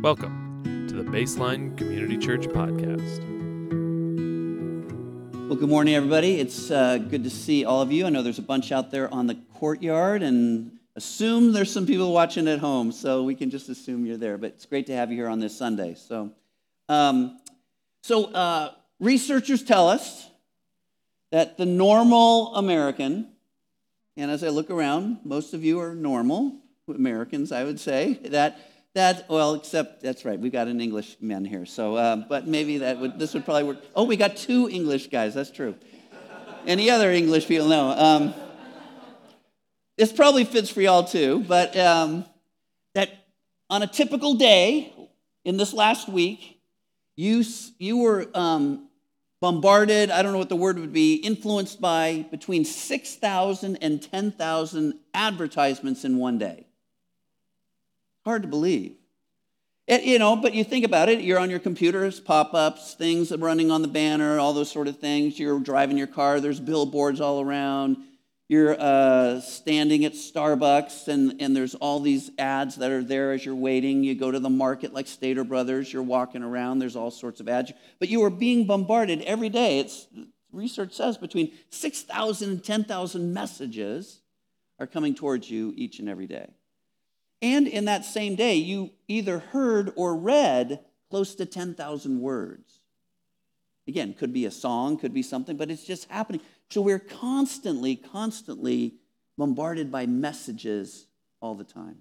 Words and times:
Welcome 0.00 0.62
to 0.88 0.94
the 0.94 1.02
Baseline 1.02 1.76
Community 1.76 2.16
Church 2.16 2.46
Podcast. 2.46 3.18
Well, 5.48 5.58
good 5.58 5.68
morning, 5.68 5.96
everybody. 5.96 6.38
It's 6.38 6.70
uh, 6.70 6.98
good 6.98 7.24
to 7.24 7.30
see 7.30 7.64
all 7.64 7.82
of 7.82 7.90
you. 7.90 8.06
I 8.06 8.08
know 8.10 8.22
there's 8.22 8.38
a 8.38 8.42
bunch 8.42 8.70
out 8.70 8.92
there 8.92 9.12
on 9.12 9.26
the 9.26 9.34
courtyard, 9.54 10.22
and 10.22 10.78
assume 10.94 11.52
there's 11.52 11.72
some 11.72 11.84
people 11.84 12.12
watching 12.12 12.46
at 12.46 12.60
home, 12.60 12.92
so 12.92 13.24
we 13.24 13.34
can 13.34 13.50
just 13.50 13.68
assume 13.68 14.06
you're 14.06 14.16
there. 14.16 14.38
But 14.38 14.52
it's 14.52 14.66
great 14.66 14.86
to 14.86 14.94
have 14.94 15.10
you 15.10 15.16
here 15.16 15.26
on 15.26 15.40
this 15.40 15.58
Sunday. 15.58 15.96
So, 15.96 16.30
um, 16.88 17.40
so 18.04 18.26
uh, 18.26 18.74
researchers 19.00 19.64
tell 19.64 19.88
us 19.88 20.30
that 21.32 21.58
the 21.58 21.66
normal 21.66 22.54
American, 22.54 23.32
and 24.16 24.30
as 24.30 24.44
I 24.44 24.50
look 24.50 24.70
around, 24.70 25.18
most 25.24 25.54
of 25.54 25.64
you 25.64 25.80
are 25.80 25.92
normal 25.92 26.54
Americans, 26.86 27.50
I 27.50 27.64
would 27.64 27.80
say 27.80 28.14
that 28.26 28.60
that, 28.94 29.28
well, 29.28 29.54
except 29.54 30.02
that's 30.02 30.24
right. 30.24 30.38
We 30.38 30.50
got 30.50 30.66
an 30.68 30.80
English 30.80 31.16
man 31.20 31.44
here, 31.44 31.66
so 31.66 31.96
uh, 31.96 32.16
but 32.16 32.46
maybe 32.46 32.78
that 32.78 32.98
would 32.98 33.18
this 33.18 33.34
would 33.34 33.44
probably 33.44 33.64
work. 33.64 33.78
Oh, 33.94 34.04
we 34.04 34.16
got 34.16 34.36
two 34.36 34.68
English 34.68 35.08
guys. 35.08 35.34
That's 35.34 35.50
true. 35.50 35.74
Any 36.66 36.90
other 36.90 37.10
English 37.10 37.46
people? 37.46 37.68
No. 37.68 37.90
Um, 37.90 38.34
this 39.96 40.12
probably 40.12 40.44
fits 40.44 40.70
for 40.70 40.80
y'all 40.80 41.04
too. 41.04 41.44
But 41.46 41.76
um, 41.76 42.24
that 42.94 43.10
on 43.68 43.82
a 43.82 43.86
typical 43.86 44.34
day 44.34 44.92
in 45.44 45.56
this 45.56 45.72
last 45.72 46.08
week, 46.08 46.60
you 47.16 47.44
you 47.78 47.98
were 47.98 48.26
um, 48.34 48.88
bombarded. 49.40 50.10
I 50.10 50.22
don't 50.22 50.32
know 50.32 50.38
what 50.38 50.48
the 50.48 50.56
word 50.56 50.78
would 50.78 50.92
be. 50.92 51.14
Influenced 51.16 51.80
by 51.80 52.26
between 52.30 52.64
6,000 52.64 53.76
and 53.76 54.02
10,000 54.02 54.94
advertisements 55.14 56.04
in 56.04 56.16
one 56.16 56.38
day. 56.38 56.67
Hard 58.28 58.42
to 58.42 58.48
believe. 58.48 58.94
It, 59.86 60.02
you 60.02 60.18
know, 60.18 60.36
but 60.36 60.52
you 60.52 60.62
think 60.62 60.84
about 60.84 61.08
it, 61.08 61.22
you're 61.22 61.38
on 61.38 61.48
your 61.48 61.60
computers, 61.60 62.20
pop 62.20 62.52
ups, 62.52 62.92
things 62.92 63.34
running 63.34 63.70
on 63.70 63.80
the 63.80 63.88
banner, 63.88 64.38
all 64.38 64.52
those 64.52 64.70
sort 64.70 64.86
of 64.86 64.98
things. 64.98 65.38
You're 65.38 65.58
driving 65.58 65.96
your 65.96 66.08
car, 66.08 66.38
there's 66.38 66.60
billboards 66.60 67.22
all 67.22 67.40
around. 67.40 67.96
You're 68.46 68.78
uh, 68.78 69.40
standing 69.40 70.04
at 70.04 70.12
Starbucks, 70.12 71.08
and, 71.08 71.40
and 71.40 71.56
there's 71.56 71.74
all 71.74 72.00
these 72.00 72.30
ads 72.38 72.76
that 72.76 72.90
are 72.90 73.02
there 73.02 73.32
as 73.32 73.46
you're 73.46 73.54
waiting. 73.54 74.04
You 74.04 74.14
go 74.14 74.30
to 74.30 74.40
the 74.40 74.50
market 74.50 74.92
like 74.92 75.06
Stater 75.06 75.42
Brothers, 75.42 75.90
you're 75.90 76.02
walking 76.02 76.42
around, 76.42 76.80
there's 76.80 76.96
all 76.96 77.10
sorts 77.10 77.40
of 77.40 77.48
ads. 77.48 77.72
But 77.98 78.10
you 78.10 78.22
are 78.24 78.30
being 78.30 78.66
bombarded 78.66 79.22
every 79.22 79.48
day. 79.48 79.78
It's, 79.78 80.06
research 80.52 80.92
says 80.92 81.16
between 81.16 81.52
6,000 81.70 82.50
and 82.50 82.62
10,000 82.62 83.32
messages 83.32 84.20
are 84.78 84.86
coming 84.86 85.14
towards 85.14 85.50
you 85.50 85.72
each 85.76 85.98
and 85.98 86.10
every 86.10 86.26
day. 86.26 86.50
And 87.40 87.68
in 87.68 87.84
that 87.84 88.04
same 88.04 88.34
day, 88.34 88.56
you 88.56 88.90
either 89.06 89.38
heard 89.38 89.92
or 89.96 90.16
read 90.16 90.80
close 91.10 91.34
to 91.36 91.46
10,000 91.46 92.20
words. 92.20 92.80
Again, 93.86 94.12
could 94.12 94.32
be 94.32 94.44
a 94.44 94.50
song, 94.50 94.98
could 94.98 95.14
be 95.14 95.22
something, 95.22 95.56
but 95.56 95.70
it's 95.70 95.84
just 95.84 96.10
happening. 96.10 96.40
So 96.70 96.82
we're 96.82 96.98
constantly, 96.98 97.96
constantly 97.96 98.96
bombarded 99.38 99.90
by 99.90 100.06
messages 100.06 101.06
all 101.40 101.54
the 101.54 101.64
time. 101.64 101.98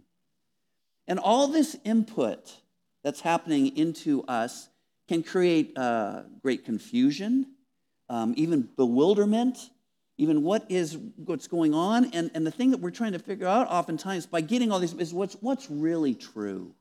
And 1.08 1.20
all 1.20 1.48
this 1.48 1.78
input 1.86 2.54
that's 3.04 3.22
happening 3.22 3.78
into 3.78 4.24
us 4.24 4.68
can 5.08 5.24
create 5.24 5.78
uh, 5.78 6.24
great 6.42 6.66
confusion, 6.66 7.54
um, 8.10 8.34
even 8.36 8.68
bewilderment, 8.76 9.70
even 10.18 10.42
what 10.42 10.66
is 10.70 10.98
what's 11.16 11.48
going 11.48 11.74
on 11.74 12.06
and, 12.12 12.32
and 12.34 12.46
the 12.46 12.52
thing 12.52 12.72
that 12.72 12.80
we're 12.80 12.90
trying 12.90 13.12
to 13.12 13.20
figure 13.20 13.48
out 13.48 13.68
oftentimes 13.68 14.26
by 14.26 14.42
getting 14.42 14.72
all 14.72 14.80
these 14.80 14.94
is 14.94 15.14
what's 15.14 15.36
what's 15.36 15.70
really 15.70 16.16
true. 16.16 16.74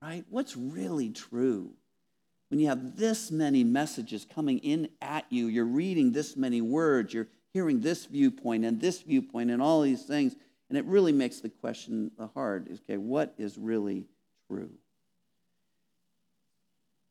Right? 0.00 0.24
What's 0.30 0.56
really 0.56 1.10
true? 1.10 1.72
When 2.50 2.60
you 2.60 2.68
have 2.68 2.96
this 2.96 3.32
many 3.32 3.64
messages 3.64 4.24
coming 4.32 4.58
in 4.58 4.88
at 5.02 5.26
you 5.30 5.48
you're 5.48 5.64
reading 5.64 6.12
this 6.12 6.36
many 6.36 6.60
words 6.60 7.12
you're 7.12 7.28
hearing 7.52 7.80
this 7.80 8.06
viewpoint 8.06 8.64
and 8.64 8.80
this 8.80 9.02
viewpoint 9.02 9.50
and 9.50 9.60
all 9.60 9.82
these 9.82 10.04
things 10.04 10.36
and 10.68 10.78
it 10.78 10.84
really 10.84 11.12
makes 11.12 11.40
the 11.40 11.48
question 11.48 12.12
the 12.16 12.28
hard 12.28 12.68
okay 12.84 12.96
what 12.96 13.34
is 13.38 13.58
really 13.58 14.04
true? 14.48 14.70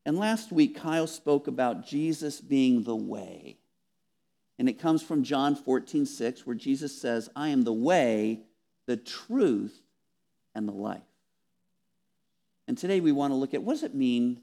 And 0.06 0.18
last 0.18 0.54
week 0.54 0.78
kyle 0.78 1.08
spoke 1.08 1.48
about 1.48 1.86
jesus 1.86 2.40
being 2.40 2.84
the 2.84 2.96
way 2.96 3.58
and 4.58 4.70
it 4.70 4.80
comes 4.80 5.04
from 5.04 5.24
John 5.24 5.56
14, 5.56 6.06
6, 6.06 6.46
where 6.46 6.56
Jesus 6.56 7.00
says, 7.00 7.30
I 7.36 7.50
am 7.50 7.64
the 7.64 7.74
way, 7.74 8.42
the 8.86 8.98
truth, 8.98 9.82
and 10.54 10.68
the 10.68 10.74
life. 10.74 11.02
And 12.68 12.78
today 12.78 13.00
we 13.00 13.12
want 13.12 13.32
to 13.32 13.36
look 13.36 13.54
at 13.54 13.64
what 13.64 13.74
does 13.74 13.84
it 13.84 13.94
mean 13.94 14.42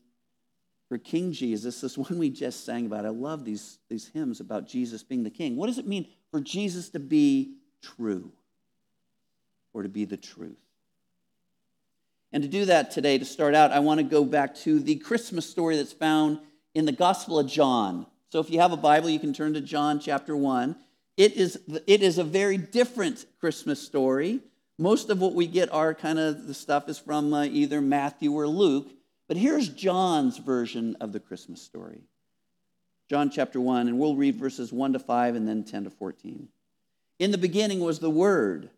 for 0.88 0.98
King 0.98 1.32
Jesus, 1.32 1.80
this 1.80 1.96
one 1.96 2.18
we 2.18 2.28
just 2.28 2.66
sang 2.66 2.84
about. 2.84 3.06
I 3.06 3.08
love 3.08 3.46
these, 3.46 3.78
these 3.88 4.08
hymns 4.08 4.40
about 4.40 4.68
Jesus 4.68 5.02
being 5.02 5.22
the 5.22 5.30
king. 5.30 5.56
What 5.56 5.68
does 5.68 5.78
it 5.78 5.86
mean 5.86 6.06
for 6.30 6.38
Jesus 6.38 6.90
to 6.90 6.98
be 6.98 7.54
true 7.80 8.30
or 9.72 9.82
to 9.82 9.88
be 9.88 10.04
the 10.04 10.18
truth? 10.18 10.58
And 12.30 12.42
to 12.42 12.48
do 12.48 12.66
that 12.66 12.90
today, 12.90 13.16
to 13.16 13.24
start 13.24 13.54
out, 13.54 13.72
I 13.72 13.78
want 13.78 14.00
to 14.00 14.04
go 14.04 14.22
back 14.22 14.54
to 14.56 14.80
the 14.80 14.96
Christmas 14.96 15.48
story 15.48 15.76
that's 15.76 15.94
found 15.94 16.40
in 16.74 16.84
the 16.84 16.92
Gospel 16.92 17.38
of 17.38 17.46
John. 17.46 18.06
So 18.32 18.40
if 18.40 18.48
you 18.48 18.60
have 18.60 18.72
a 18.72 18.78
Bible, 18.78 19.10
you 19.10 19.20
can 19.20 19.34
turn 19.34 19.52
to 19.52 19.60
John 19.60 20.00
chapter 20.00 20.34
1. 20.34 20.74
It 21.18 21.34
is, 21.34 21.60
it 21.86 22.02
is 22.02 22.16
a 22.16 22.24
very 22.24 22.56
different 22.56 23.26
Christmas 23.38 23.78
story. 23.78 24.40
Most 24.78 25.10
of 25.10 25.20
what 25.20 25.34
we 25.34 25.46
get 25.46 25.70
are 25.70 25.92
kind 25.92 26.18
of 26.18 26.46
the 26.46 26.54
stuff 26.54 26.88
is 26.88 26.98
from 26.98 27.34
uh, 27.34 27.44
either 27.44 27.82
Matthew 27.82 28.32
or 28.32 28.48
Luke. 28.48 28.88
But 29.28 29.36
here's 29.36 29.68
John's 29.68 30.38
version 30.38 30.96
of 30.98 31.12
the 31.12 31.20
Christmas 31.20 31.60
story. 31.60 32.00
John 33.10 33.28
chapter 33.28 33.60
1, 33.60 33.88
and 33.88 33.98
we'll 33.98 34.16
read 34.16 34.36
verses 34.36 34.72
1 34.72 34.94
to 34.94 34.98
5 34.98 35.34
and 35.34 35.46
then 35.46 35.62
10 35.62 35.84
to 35.84 35.90
14. 35.90 36.48
In 37.18 37.32
the 37.32 37.36
beginning 37.36 37.80
was 37.80 37.98
the 37.98 38.08
Word, 38.08 38.70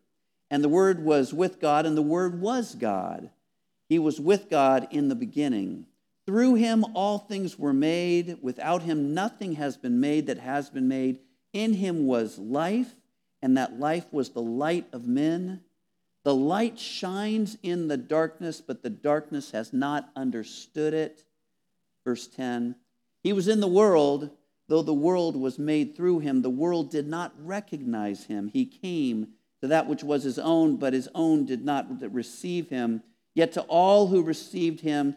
and 0.51 0.65
the 0.65 0.69
Word 0.69 1.05
was 1.05 1.33
with 1.33 1.61
God, 1.61 1.87
and 1.87 1.97
the 1.97 2.03
Word 2.03 2.41
was 2.41 2.75
God. 2.75 3.31
He 3.89 4.01
was 4.01 4.19
with 4.19 4.51
God 4.51 4.89
in 4.91 5.07
the 5.07 5.15
beginning. 5.15 5.87
Through 6.27 6.55
him 6.55 6.85
all 6.95 7.19
things 7.19 7.59
were 7.59 7.73
made. 7.73 8.39
Without 8.41 8.83
him 8.83 9.13
nothing 9.13 9.55
has 9.55 9.77
been 9.77 10.01
made 10.01 10.27
that 10.27 10.39
has 10.39 10.71
been 10.71 10.89
made. 10.89 11.19
In 11.53 11.75
him 11.75 12.07
was 12.07 12.39
life, 12.39 12.97
and 13.43 13.57
that 13.57 13.79
life 13.79 14.07
was 14.11 14.31
the 14.31 14.43
light 14.43 14.87
of 14.93 15.07
men. 15.07 15.61
The 16.25 16.35
light 16.35 16.79
shines 16.79 17.59
in 17.63 17.89
the 17.89 17.99
darkness, 17.99 18.63
but 18.63 18.83
the 18.83 18.91
darkness 18.91 19.51
has 19.51 19.73
not 19.73 20.11
understood 20.17 20.95
it. 20.95 21.25
Verse 22.05 22.27
10 22.27 22.77
He 23.23 23.33
was 23.33 23.47
in 23.47 23.61
the 23.61 23.69
world, 23.69 24.31
though 24.69 24.83
the 24.83 24.95
world 24.95 25.37
was 25.37 25.59
made 25.59 25.95
through 25.95 26.21
him. 26.21 26.41
The 26.41 26.51
world 26.51 26.91
did 26.91 27.07
not 27.07 27.35
recognize 27.39 28.25
him. 28.25 28.49
He 28.49 28.65
came 28.65 29.29
to 29.61 29.69
that 29.69 29.87
which 29.87 30.03
was 30.03 30.25
his 30.25 30.39
own, 30.39 30.77
but 30.77 30.95
his 30.95 31.09
own 31.15 31.45
did 31.45 31.65
not 31.65 31.87
receive 32.13 32.71
him. 32.71 33.03
Yet 33.35 33.53
to 33.53 33.63
all 33.63 34.07
who 34.07 34.23
received 34.23 34.81
him, 34.81 35.17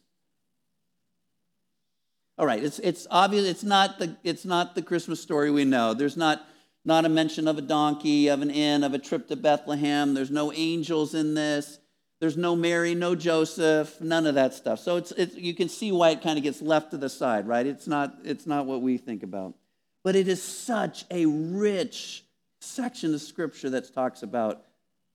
All 2.37 2.45
right, 2.45 2.63
it's, 2.63 2.79
it's 2.79 3.05
obvious, 3.11 3.45
it's 3.45 3.63
not, 3.63 3.99
the, 3.99 4.15
it's 4.23 4.45
not 4.45 4.73
the 4.73 4.81
Christmas 4.81 5.21
story 5.21 5.51
we 5.51 5.65
know. 5.65 5.93
There's 5.93 6.17
not, 6.17 6.47
not 6.83 7.05
a 7.05 7.09
mention 7.09 7.47
of 7.47 7.57
a 7.57 7.61
donkey, 7.61 8.29
of 8.29 8.41
an 8.41 8.49
inn, 8.49 8.83
of 8.83 8.93
a 8.93 8.99
trip 8.99 9.27
to 9.27 9.35
Bethlehem. 9.35 10.13
There's 10.13 10.31
no 10.31 10.51
angels 10.51 11.13
in 11.13 11.33
this. 11.33 11.79
There's 12.19 12.37
no 12.37 12.55
Mary, 12.55 12.93
no 12.93 13.15
Joseph, 13.15 13.99
none 13.99 14.27
of 14.27 14.35
that 14.35 14.53
stuff. 14.53 14.79
So 14.79 14.97
it's, 14.97 15.11
it's, 15.13 15.35
you 15.35 15.55
can 15.55 15.69
see 15.69 15.91
why 15.91 16.11
it 16.11 16.21
kind 16.21 16.37
of 16.37 16.43
gets 16.43 16.61
left 16.61 16.91
to 16.91 16.97
the 16.97 17.09
side, 17.09 17.47
right? 17.47 17.65
It's 17.65 17.87
not, 17.87 18.15
it's 18.23 18.45
not 18.45 18.67
what 18.67 18.81
we 18.81 18.97
think 18.97 19.23
about. 19.23 19.55
But 20.03 20.15
it 20.15 20.27
is 20.27 20.41
such 20.41 21.05
a 21.09 21.25
rich 21.25 22.23
section 22.59 23.13
of 23.13 23.21
Scripture 23.21 23.71
that 23.71 23.91
talks 23.93 24.21
about 24.21 24.63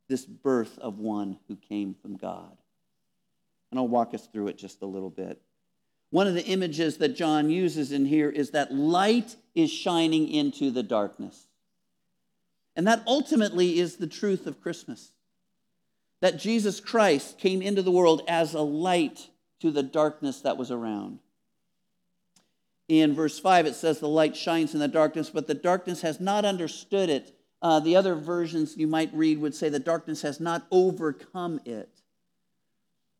this 0.09 0.25
birth 0.25 0.79
of 0.79 0.99
one 0.99 1.39
who 1.49 1.57
came 1.57 1.95
from 1.95 2.17
God. 2.17 2.57
And 3.71 3.79
I'll 3.79 3.89
walk 3.89 4.15
us 4.15 4.27
through 4.27 4.49
it 4.49 4.59
just 4.59 4.83
a 4.83 4.87
little 4.87 5.11
bit. 5.11 5.41
One 6.11 6.27
of 6.27 6.35
the 6.35 6.45
images 6.45 6.99
that 6.99 7.17
John 7.17 7.51
uses 7.51 7.93
in 7.93 8.07
here 8.07 8.31
is 8.31 8.51
that 8.51 8.73
light 8.73 9.37
is 9.55 9.71
shining 9.71 10.29
into 10.29 10.71
the 10.71 10.83
darkness. 10.83 11.47
And 12.77 12.87
that 12.87 13.03
ultimately 13.07 13.79
is 13.79 13.97
the 13.97 14.07
truth 14.07 14.47
of 14.47 14.61
Christmas. 14.61 15.13
That 16.21 16.39
Jesus 16.39 16.81
Christ 16.81 17.39
came 17.39 17.63
into 17.63 17.83
the 17.83 17.91
world 17.91 18.23
as 18.29 18.55
a 18.55 18.61
light 18.61 19.29
to 19.61 19.71
the 19.71 19.83
darkness 19.83 20.41
that 20.43 20.57
was 20.57 20.71
around. 20.71 21.19
In 22.89 23.15
verse 23.15 23.39
5, 23.39 23.67
it 23.67 23.75
says, 23.75 23.99
The 23.99 24.09
light 24.09 24.37
shines 24.37 24.75
in 24.75 24.81
the 24.81 24.89
darkness, 24.89 25.31
but 25.31 25.47
the 25.47 25.55
darkness 25.55 26.03
has 26.03 26.21
not 26.21 26.45
understood 26.45 27.09
it. 27.09 27.35
Uh, 27.61 27.81
the 27.81 27.97
other 27.97 28.15
versions 28.15 28.77
you 28.77 28.87
might 28.87 29.13
read 29.13 29.39
would 29.39 29.55
say, 29.55 29.69
The 29.69 29.79
darkness 29.79 30.23
has 30.23 30.39
not 30.39 30.67
overcome 30.71 31.61
it. 31.65 31.96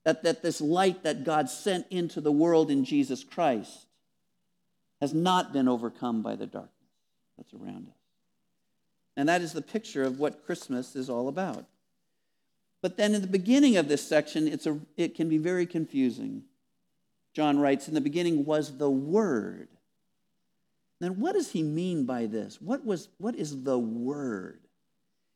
That, 0.07 0.23
that 0.23 0.41
this 0.41 0.61
light 0.61 1.03
that 1.03 1.25
God 1.25 1.51
sent 1.51 1.87
into 1.91 2.21
the 2.21 2.31
world 2.31 2.71
in 2.71 2.85
Jesus 2.85 3.25
Christ 3.25 3.87
has 5.01 5.13
not 5.13 5.53
been 5.53 5.67
overcome 5.67 6.23
by 6.23 6.37
the 6.37 6.47
darkness 6.47 6.73
that's 7.37 7.53
around 7.53 7.89
us. 7.89 7.95
And 9.17 9.29
that 9.29 9.41
is 9.43 9.53
the 9.53 9.63
picture 9.63 10.05
of 10.05 10.21
what 10.21 10.47
Christmas 10.47 10.95
is 10.95 11.11
all 11.11 11.27
about. 11.27 11.67
But 12.83 12.97
then 12.97 13.17
in 13.17 13.21
the 13.21 13.27
beginning 13.27 13.77
of 13.79 13.89
this 13.89 14.07
section, 14.07 14.47
it's 14.47 14.67
a, 14.67 14.79
it 14.97 15.17
can 15.17 15.29
be 15.29 15.39
very 15.39 15.67
confusing. 15.67 16.45
John 17.35 17.59
writes, 17.59 17.89
In 17.89 17.95
the 17.95 18.01
beginning 18.01 18.45
was 18.45 18.79
the 18.79 18.89
Word. 18.89 19.67
Then 21.01 21.19
what 21.19 21.35
does 21.35 21.51
he 21.51 21.65
mean 21.65 22.07
by 22.07 22.27
this? 22.27 22.61
What, 22.61 22.87
was, 22.87 23.09
what 23.19 23.35
is 23.35 23.65
the 23.65 23.77
Word? 23.77 24.61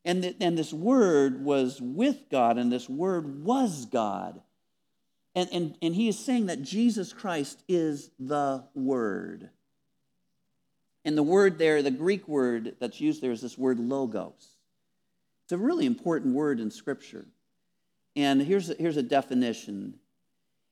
And, 0.05 0.23
the, 0.23 0.37
and 0.41 0.57
this 0.57 0.73
Word 0.73 1.45
was 1.45 1.81
with 1.81 2.31
God, 2.31 2.57
and 2.57 2.71
this 2.71 2.89
Word 2.89 3.45
was 3.45 3.85
God. 3.87 4.41
And, 5.35 5.49
and, 5.53 5.77
and 5.81 5.95
he 5.95 6.09
is 6.09 6.19
saying 6.19 6.47
that 6.47 6.63
Jesus 6.63 7.13
Christ 7.13 7.63
is 7.69 8.11
the 8.19 8.65
Word. 8.75 9.51
And 11.05 11.17
the 11.17 11.23
word 11.23 11.59
there, 11.59 11.83
the 11.83 11.91
Greek 11.91 12.29
word 12.29 12.77
that's 12.79 13.01
used 13.01 13.23
there 13.23 13.31
is 13.31 13.41
this 13.41 13.57
word 13.57 13.79
logos. 13.79 14.57
It's 15.45 15.53
a 15.53 15.59
really 15.59 15.87
important 15.87 16.35
word 16.35 16.61
in 16.61 16.71
Scripture. 16.71 17.27
And 18.17 18.43
here's 18.43 18.69
a, 18.69 18.75
here's 18.75 18.97
a 18.97 19.03
definition 19.03 19.95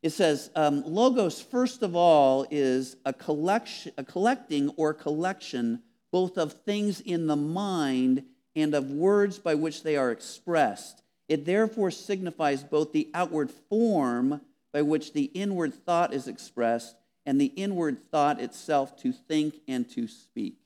it 0.01 0.11
says 0.11 0.51
um, 0.55 0.85
logos, 0.87 1.41
first 1.41 1.83
of 1.83 1.97
all, 1.97 2.47
is 2.51 2.97
a, 3.05 3.13
collection, 3.13 3.93
a 3.99 4.05
collecting 4.05 4.69
or 4.77 4.95
collection 4.95 5.83
both 6.13 6.39
of 6.39 6.53
things 6.65 7.01
in 7.01 7.27
the 7.27 7.37
mind 7.37 8.23
and 8.55 8.75
of 8.75 8.91
words 8.91 9.39
by 9.39 9.55
which 9.55 9.83
they 9.83 9.97
are 9.97 10.11
expressed. 10.11 11.03
It 11.29 11.45
therefore 11.45 11.91
signifies 11.91 12.63
both 12.63 12.93
the 12.93 13.09
outward 13.13 13.51
form 13.51 14.41
by 14.73 14.83
which 14.83 15.13
the 15.13 15.25
inward 15.25 15.75
thought 15.75 16.13
is 16.15 16.27
expressed 16.27 16.97
and 17.27 17.41
the 17.41 17.53
inward 17.57 18.11
thought 18.11 18.41
itself 18.41 18.97
to 19.03 19.13
think 19.13 19.57
and 19.69 19.89
to 19.91 20.09
speak. 20.09 20.57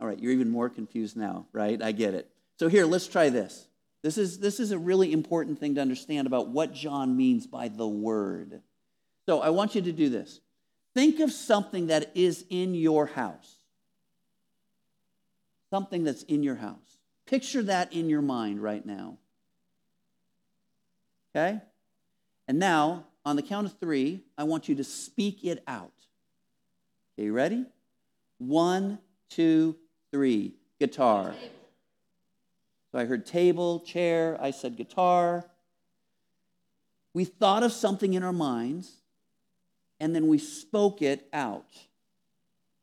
All 0.00 0.06
right, 0.08 0.18
you're 0.18 0.32
even 0.32 0.50
more 0.50 0.68
confused 0.68 1.16
now, 1.16 1.46
right? 1.52 1.80
I 1.80 1.92
get 1.92 2.14
it. 2.14 2.28
So 2.58 2.68
here, 2.68 2.86
let's 2.86 3.06
try 3.06 3.28
this. 3.28 3.66
This 4.02 4.16
is, 4.18 4.38
this 4.38 4.58
is 4.58 4.72
a 4.72 4.78
really 4.78 5.12
important 5.12 5.60
thing 5.60 5.74
to 5.74 5.80
understand 5.80 6.26
about 6.26 6.48
what 6.48 6.72
John 6.72 7.16
means 7.16 7.46
by 7.46 7.68
the 7.68 7.86
word. 7.86 8.62
So 9.26 9.40
I 9.40 9.50
want 9.50 9.74
you 9.74 9.82
to 9.82 9.92
do 9.92 10.08
this. 10.08 10.40
Think 10.94 11.20
of 11.20 11.30
something 11.30 11.88
that 11.88 12.10
is 12.14 12.44
in 12.50 12.74
your 12.74 13.06
house. 13.06 13.56
Something 15.70 16.02
that's 16.02 16.22
in 16.24 16.42
your 16.42 16.56
house. 16.56 16.99
Picture 17.30 17.62
that 17.62 17.92
in 17.92 18.10
your 18.10 18.22
mind 18.22 18.60
right 18.60 18.84
now. 18.84 19.16
Okay? 21.30 21.60
And 22.48 22.58
now 22.58 23.06
on 23.24 23.36
the 23.36 23.42
count 23.42 23.68
of 23.68 23.78
three, 23.78 24.24
I 24.36 24.42
want 24.42 24.68
you 24.68 24.74
to 24.74 24.82
speak 24.82 25.44
it 25.44 25.62
out. 25.68 25.92
Okay, 27.14 27.26
you 27.26 27.32
ready? 27.32 27.66
One, 28.38 28.98
two, 29.28 29.76
three. 30.10 30.54
Guitar. 30.80 31.34
So 32.90 32.98
I 32.98 33.04
heard 33.04 33.24
table, 33.24 33.78
chair, 33.78 34.36
I 34.40 34.50
said 34.50 34.76
guitar. 34.76 35.44
We 37.14 37.24
thought 37.24 37.62
of 37.62 37.70
something 37.70 38.14
in 38.14 38.24
our 38.24 38.32
minds, 38.32 39.02
and 40.00 40.16
then 40.16 40.26
we 40.26 40.38
spoke 40.38 41.00
it 41.00 41.28
out. 41.32 41.68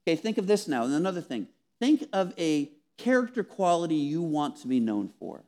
Okay, 0.04 0.16
think 0.16 0.38
of 0.38 0.48
this 0.48 0.70
now. 0.70 0.86
And 0.86 0.94
another 0.94 1.22
thing 1.22 1.48
think 1.82 2.08
of 2.14 2.34
a 2.38 2.72
character 2.98 3.44
quality 3.44 3.96
you 3.96 4.22
want 4.22 4.58
to 4.58 4.68
be 4.68 4.80
known 4.80 5.10
for. 5.20 5.44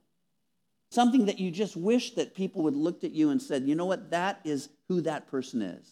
Something 0.91 1.25
that 1.25 1.39
you 1.39 1.51
just 1.51 1.75
wish 1.75 2.11
that 2.15 2.35
people 2.35 2.63
would 2.63 2.75
looked 2.75 3.03
at 3.03 3.11
you 3.11 3.29
and 3.29 3.41
said, 3.41 3.63
you 3.63 3.75
know 3.75 3.85
what, 3.85 4.11
that 4.11 4.39
is 4.43 4.69
who 4.87 5.01
that 5.01 5.27
person 5.27 5.61
is. 5.61 5.87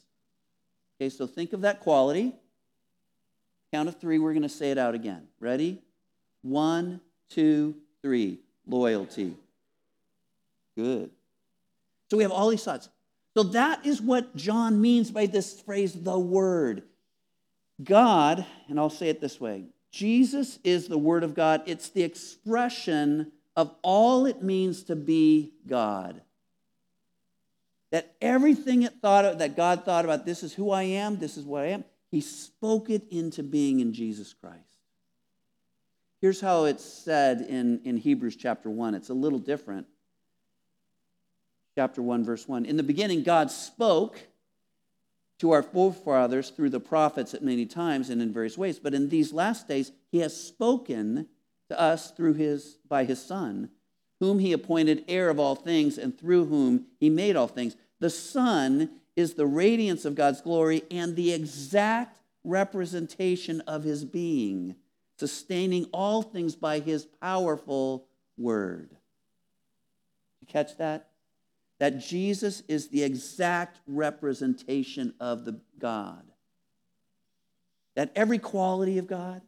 Okay, 1.00 1.10
so 1.10 1.28
think 1.28 1.54
of 1.54 1.62
that 1.62 1.82
quality. 1.82 2.34
Count 3.72 3.90
of 3.90 4.00
three, 4.00 4.18
we're 4.18 4.34
going 4.34 4.44
to 4.44 4.50
say 4.50 4.72
it 4.72 4.78
out 4.78 4.96
again. 4.96 5.28
Ready? 5.40 5.82
One, 6.42 7.02
two, 7.30 7.76
three. 8.02 8.40
Loyalty. 8.66 9.36
Good. 10.76 11.12
So 12.10 12.18
we 12.18 12.24
have 12.24 12.32
all 12.32 12.50
these 12.50 12.64
thoughts. 12.64 12.90
So 13.36 13.44
that 13.44 13.86
is 13.86 14.02
what 14.02 14.36
John 14.36 14.82
means 14.82 15.12
by 15.12 15.26
this 15.26 15.62
phrase, 15.62 15.94
the 15.94 16.18
Word. 16.18 16.84
God, 17.84 18.46
and 18.68 18.80
I'll 18.80 18.90
say 18.90 19.10
it 19.10 19.22
this 19.22 19.40
way 19.40 19.66
Jesus 19.98 20.60
is 20.64 20.88
the 20.88 20.98
Word 20.98 21.24
of 21.24 21.34
God. 21.34 21.64
It's 21.66 21.90
the 21.90 22.04
expression 22.04 23.32
of 23.56 23.74
all 23.82 24.28
it 24.28 24.44
means 24.44 24.84
to 24.84 24.96
be 24.96 25.54
God. 25.66 26.22
That 27.90 28.16
everything 28.22 28.84
it 28.84 28.94
thought 29.02 29.26
of, 29.26 29.40
that 29.40 29.58
God 29.58 29.86
thought 29.86 30.06
about, 30.06 30.24
this 30.24 30.44
is 30.44 30.54
who 30.54 30.70
I 30.70 30.84
am, 30.84 31.18
this 31.18 31.36
is 31.36 31.46
what 31.46 31.64
I 31.64 31.70
am, 31.70 31.84
he 32.12 32.22
spoke 32.22 32.92
it 32.92 33.08
into 33.10 33.42
being 33.42 33.80
in 33.80 33.92
Jesus 33.92 34.36
Christ. 34.36 34.62
Here's 36.22 36.42
how 36.42 36.66
it's 36.66 36.86
said 36.86 37.42
in, 37.42 37.82
in 37.84 37.98
Hebrews 37.98 38.36
chapter 38.36 38.70
1. 38.70 38.94
It's 38.94 39.10
a 39.10 39.16
little 39.16 39.40
different. 39.40 39.88
Chapter 41.74 42.04
1, 42.04 42.24
verse 42.24 42.48
1. 42.48 42.66
In 42.66 42.78
the 42.78 42.84
beginning, 42.84 43.24
God 43.24 43.50
spoke 43.50 44.20
to 45.40 45.52
our 45.52 45.64
forefathers 45.64 46.50
through 46.50 46.70
the 46.70 46.80
prophets 46.80 47.34
at 47.34 47.44
many 47.44 47.66
times 47.66 48.10
and 48.10 48.22
in 48.22 48.34
various 48.34 48.58
ways, 48.58 48.80
but 48.80 48.94
in 48.94 49.10
these 49.10 49.34
last 49.34 49.68
days, 49.68 49.92
he 50.12 50.20
has 50.20 50.36
spoken 50.36 51.28
to 51.70 51.80
us 51.80 52.12
through 52.12 52.34
his 52.34 52.78
by 52.88 53.04
his 53.04 53.24
son 53.24 53.70
whom 54.20 54.40
he 54.40 54.54
appointed 54.54 55.06
heir 55.08 55.30
of 55.30 55.40
all 55.40 55.56
things 55.56 55.98
and 55.98 56.18
through 56.18 56.46
whom 56.46 56.86
he 57.00 57.10
made 57.10 57.36
all 57.36 57.48
things. 57.48 57.76
The 58.00 58.10
son 58.10 58.90
is 59.16 59.34
the 59.34 59.46
radiance 59.46 60.06
of 60.06 60.16
god's 60.16 60.42
glory 60.42 60.84
and 60.90 61.16
the 61.16 61.34
exact 61.34 62.20
representation 62.44 63.62
of 63.62 63.84
his 63.84 64.06
being 64.06 64.76
sustaining 65.20 65.86
all 65.86 66.22
things 66.22 66.56
by 66.56 66.80
his 66.80 67.06
powerful 67.06 68.06
word. 68.38 68.96
You 70.42 70.48
catch 70.48 70.78
that 70.78 71.10
that 71.80 72.00
jesus 72.00 72.62
is 72.68 72.90
the 72.90 73.04
exact 73.04 73.80
representation 73.88 75.14
of 75.20 75.46
the 75.46 75.60
god 75.80 76.24
that 77.96 78.12
every 78.16 78.40
quality 78.40 78.98
of 78.98 79.08
god 79.08 79.42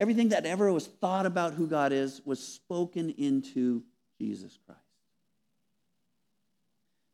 Everything 0.00 0.30
that 0.30 0.44
ever 0.44 0.72
was 0.72 0.86
thought 0.86 1.26
about 1.26 1.54
who 1.54 1.66
God 1.66 1.92
is 1.92 2.20
was 2.24 2.38
spoken 2.38 3.10
into 3.10 3.82
Jesus 4.18 4.58
Christ. 4.66 4.80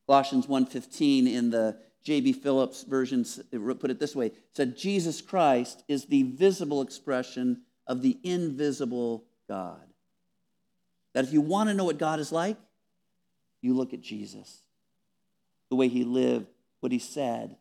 Colossians 0.07 0.47
1:15 0.47 1.27
in 1.27 1.51
the 1.51 1.79
J.B. 2.03 2.33
Phillips 2.33 2.83
version 2.83 3.25
put 3.79 3.91
it 3.91 3.99
this 3.99 4.17
way, 4.17 4.33
said 4.55 4.77
Jesus 4.77 5.21
Christ 5.21 5.85
is 5.87 6.07
the 6.07 6.23
visible 6.23 6.81
expression 6.81 7.63
of 7.87 8.01
the 8.01 8.19
invisible 8.23 9.25
God. 9.47 9.87
That 11.13 11.25
if 11.25 11.33
you 11.33 11.43
want 11.43 11.69
to 11.69 11.75
know 11.75 11.85
what 11.85 11.99
God 11.99 12.19
is 12.19 12.33
like, 12.33 12.57
you 13.63 13.75
look 13.75 13.93
at 13.93 14.01
Jesus. 14.01 14.63
The 15.69 15.77
way 15.77 15.89
he 15.89 16.05
lived, 16.05 16.47
what 16.81 16.93
he 16.93 16.99
said, 16.99 17.57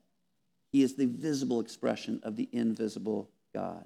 he 0.72 0.82
is 0.82 0.96
the 0.96 1.06
visible 1.06 1.60
expression 1.60 2.20
of 2.24 2.36
the 2.36 2.48
invisible 2.51 3.29
God. 3.53 3.86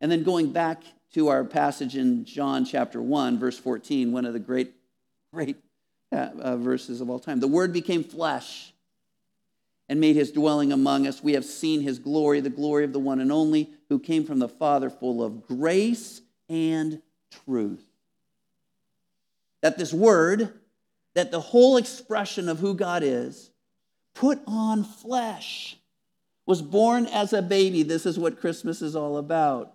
And 0.00 0.10
then 0.10 0.22
going 0.22 0.52
back 0.52 0.82
to 1.14 1.28
our 1.28 1.44
passage 1.44 1.96
in 1.96 2.24
John 2.24 2.64
chapter 2.64 3.00
1, 3.00 3.38
verse 3.38 3.58
14, 3.58 4.12
one 4.12 4.24
of 4.24 4.32
the 4.32 4.38
great, 4.38 4.72
great 5.32 5.56
uh, 6.12 6.28
uh, 6.40 6.56
verses 6.56 7.00
of 7.00 7.10
all 7.10 7.18
time. 7.18 7.40
The 7.40 7.48
Word 7.48 7.72
became 7.72 8.04
flesh 8.04 8.72
and 9.88 10.00
made 10.00 10.16
his 10.16 10.30
dwelling 10.30 10.72
among 10.72 11.06
us. 11.06 11.22
We 11.22 11.32
have 11.32 11.44
seen 11.44 11.80
his 11.80 11.98
glory, 11.98 12.40
the 12.40 12.50
glory 12.50 12.84
of 12.84 12.92
the 12.92 12.98
one 12.98 13.20
and 13.20 13.32
only 13.32 13.70
who 13.88 13.98
came 13.98 14.24
from 14.24 14.38
the 14.38 14.48
Father, 14.48 14.90
full 14.90 15.22
of 15.22 15.46
grace 15.46 16.20
and 16.48 17.00
truth. 17.44 17.87
That 19.60 19.78
this 19.78 19.92
Word, 19.92 20.52
that 21.14 21.30
the 21.30 21.40
whole 21.40 21.76
expression 21.76 22.48
of 22.48 22.58
who 22.58 22.74
God 22.74 23.02
is, 23.02 23.50
put 24.14 24.40
on 24.46 24.84
flesh, 24.84 25.76
was 26.46 26.62
born 26.62 27.06
as 27.06 27.32
a 27.32 27.42
baby. 27.42 27.82
This 27.82 28.06
is 28.06 28.18
what 28.18 28.40
Christmas 28.40 28.82
is 28.82 28.96
all 28.96 29.16
about 29.16 29.74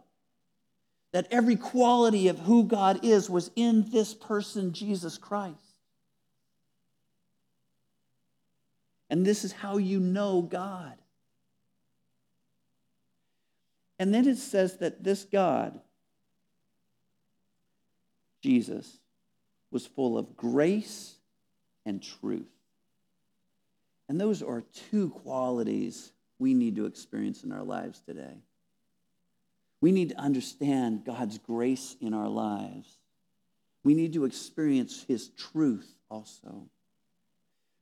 that 1.13 1.27
every 1.29 1.55
quality 1.55 2.27
of 2.27 2.39
who 2.39 2.63
God 2.63 3.05
is 3.05 3.29
was 3.29 3.51
in 3.55 3.89
this 3.91 4.13
person, 4.15 4.73
Jesus 4.73 5.17
Christ. 5.17 5.59
And 9.11 9.23
this 9.23 9.45
is 9.45 9.51
how 9.51 9.77
you 9.77 9.99
know 9.99 10.41
God. 10.41 10.95
And 13.99 14.11
then 14.11 14.27
it 14.27 14.37
says 14.37 14.77
that 14.77 15.03
this 15.03 15.23
God, 15.23 15.79
Jesus, 18.41 18.97
was 19.73 19.85
full 19.85 20.17
of 20.17 20.37
grace 20.37 21.15
and 21.85 22.01
truth. 22.01 22.47
And 24.07 24.19
those 24.19 24.43
are 24.43 24.63
two 24.91 25.09
qualities 25.09 26.11
we 26.39 26.53
need 26.53 26.75
to 26.75 26.85
experience 26.85 27.43
in 27.43 27.51
our 27.51 27.63
lives 27.63 28.01
today. 28.05 28.37
We 29.81 29.91
need 29.91 30.09
to 30.09 30.19
understand 30.19 31.03
God's 31.05 31.37
grace 31.39 31.95
in 31.99 32.13
our 32.13 32.29
lives. 32.29 32.97
We 33.83 33.93
need 33.93 34.13
to 34.13 34.25
experience 34.25 35.03
His 35.07 35.29
truth 35.29 35.89
also. 36.09 36.69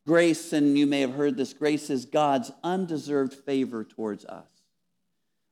Grace, 0.07 0.51
and 0.51 0.77
you 0.77 0.87
may 0.87 1.01
have 1.01 1.13
heard 1.13 1.37
this, 1.37 1.53
grace 1.53 1.89
is 1.89 2.05
God's 2.05 2.51
undeserved 2.63 3.33
favor 3.33 3.83
towards 3.83 4.25
us. 4.25 4.47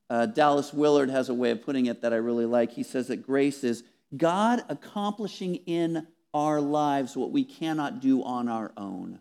Uh, 0.10 0.26
Dallas 0.26 0.74
Willard 0.74 1.12
has 1.12 1.30
a 1.30 1.36
way 1.36 1.52
of 1.52 1.64
putting 1.64 1.86
it 1.86 2.02
that 2.02 2.14
I 2.14 2.18
really 2.18 2.46
like. 2.46 2.72
He 2.72 2.82
says 2.82 3.08
that 3.10 3.18
grace 3.18 3.64
is 3.64 3.84
God 4.18 4.64
accomplishing 4.70 5.56
in 5.68 6.08
our 6.34 6.62
lives 6.62 7.16
what 7.16 7.32
we 7.32 7.44
cannot 7.44 8.02
do 8.02 8.24
on 8.24 8.48
our 8.48 8.72
own. 8.78 9.20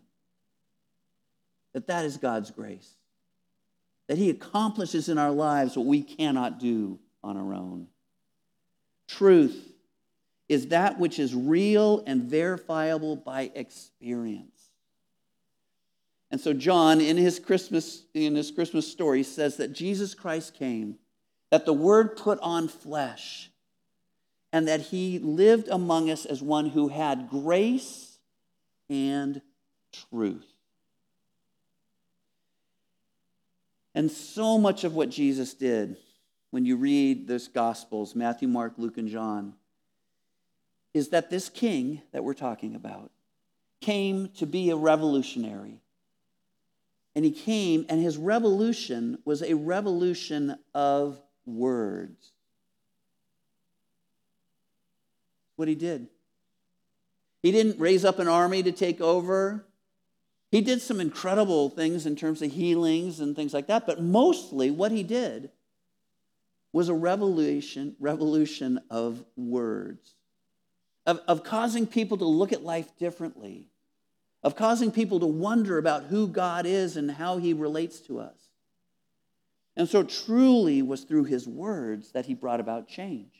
That 1.73 1.87
that 1.87 2.05
is 2.05 2.17
God's 2.17 2.51
grace. 2.51 2.95
That 4.07 4.17
he 4.17 4.29
accomplishes 4.29 5.09
in 5.09 5.17
our 5.17 5.31
lives 5.31 5.77
what 5.77 5.85
we 5.85 6.01
cannot 6.01 6.59
do 6.59 6.99
on 7.23 7.37
our 7.37 7.53
own. 7.53 7.87
Truth 9.07 9.73
is 10.47 10.67
that 10.67 10.99
which 10.99 11.19
is 11.19 11.33
real 11.35 12.03
and 12.07 12.23
verifiable 12.23 13.15
by 13.15 13.51
experience. 13.53 14.69
And 16.31 16.39
so 16.39 16.53
John 16.53 17.01
in 17.01 17.17
his 17.17 17.39
Christmas 17.39 18.03
in 18.13 18.35
his 18.35 18.51
Christmas 18.51 18.87
story 18.87 19.23
says 19.23 19.57
that 19.57 19.73
Jesus 19.73 20.13
Christ 20.13 20.53
came, 20.53 20.97
that 21.49 21.65
the 21.65 21.73
word 21.73 22.17
put 22.17 22.39
on 22.41 22.67
flesh, 22.67 23.49
and 24.51 24.67
that 24.67 24.81
he 24.81 25.19
lived 25.19 25.67
among 25.67 26.09
us 26.09 26.25
as 26.25 26.41
one 26.41 26.69
who 26.69 26.87
had 26.87 27.29
grace 27.29 28.17
and 28.89 29.41
truth. 30.11 30.45
And 33.93 34.11
so 34.11 34.57
much 34.57 34.83
of 34.83 34.95
what 34.95 35.09
Jesus 35.09 35.53
did 35.53 35.97
when 36.51 36.65
you 36.65 36.77
read 36.77 37.27
those 37.27 37.47
Gospels, 37.47 38.15
Matthew, 38.15 38.47
Mark, 38.47 38.73
Luke, 38.77 38.97
and 38.97 39.07
John, 39.07 39.53
is 40.93 41.09
that 41.09 41.29
this 41.29 41.49
king 41.49 42.01
that 42.11 42.23
we're 42.23 42.33
talking 42.33 42.75
about 42.75 43.11
came 43.81 44.29
to 44.37 44.45
be 44.45 44.69
a 44.69 44.75
revolutionary. 44.75 45.79
And 47.15 47.25
he 47.25 47.31
came, 47.31 47.85
and 47.89 48.01
his 48.01 48.17
revolution 48.17 49.19
was 49.25 49.41
a 49.41 49.55
revolution 49.55 50.57
of 50.73 51.21
words. 51.45 52.31
What 55.59 55.67
he 55.67 55.75
did. 55.75 56.07
He 57.43 57.51
didn't 57.51 57.81
raise 57.81 58.05
up 58.05 58.17
an 58.17 58.29
army 58.29 58.63
to 58.63 58.71
take 58.71 59.01
over. 59.01 59.65
He 60.51 60.61
did 60.61 60.81
some 60.81 61.01
incredible 61.01 61.69
things 61.69 62.05
in 62.05 62.15
terms 62.15 62.41
of 62.41 62.53
healings 62.53 63.19
and 63.19 63.35
things 63.35 63.53
like 63.53 63.67
that, 63.67 63.85
but 63.85 64.01
mostly 64.01 64.71
what 64.71 64.93
he 64.93 65.03
did 65.03 65.49
was 66.71 66.87
a 66.87 66.93
revolution, 66.93 67.97
revolution 67.99 68.79
of 68.89 69.25
words, 69.35 70.15
of, 71.05 71.19
of 71.27 71.43
causing 71.43 71.85
people 71.85 72.17
to 72.19 72.25
look 72.25 72.53
at 72.53 72.63
life 72.63 72.97
differently, 72.97 73.67
of 74.41 74.55
causing 74.55 74.93
people 74.93 75.19
to 75.19 75.25
wonder 75.25 75.77
about 75.77 76.05
who 76.05 76.29
God 76.29 76.65
is 76.65 76.95
and 76.95 77.11
how 77.11 77.37
he 77.37 77.51
relates 77.51 77.99
to 78.07 78.21
us. 78.21 78.47
And 79.75 79.89
so, 79.89 80.03
truly, 80.03 80.81
was 80.81 81.03
through 81.03 81.25
his 81.25 81.45
words 81.45 82.13
that 82.13 82.27
he 82.27 82.33
brought 82.33 82.61
about 82.61 82.87
change. 82.87 83.38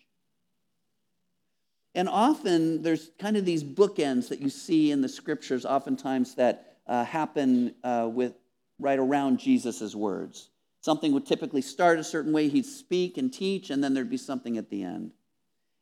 And 1.95 2.07
often, 2.07 2.81
there's 2.81 3.11
kind 3.19 3.35
of 3.35 3.45
these 3.45 3.63
bookends 3.63 4.29
that 4.29 4.39
you 4.39 4.49
see 4.49 4.91
in 4.91 5.01
the 5.01 5.09
scriptures, 5.09 5.65
oftentimes 5.65 6.35
that 6.35 6.77
uh, 6.87 7.03
happen 7.03 7.73
uh, 7.83 8.09
with 8.11 8.33
right 8.79 8.99
around 8.99 9.39
Jesus' 9.39 9.95
words. 9.95 10.49
Something 10.81 11.11
would 11.13 11.25
typically 11.25 11.61
start 11.61 11.99
a 11.99 12.03
certain 12.03 12.31
way, 12.31 12.47
he'd 12.47 12.65
speak 12.65 13.17
and 13.17 13.33
teach, 13.33 13.69
and 13.69 13.83
then 13.83 13.93
there'd 13.93 14.09
be 14.09 14.17
something 14.17 14.57
at 14.57 14.69
the 14.69 14.83
end. 14.83 15.11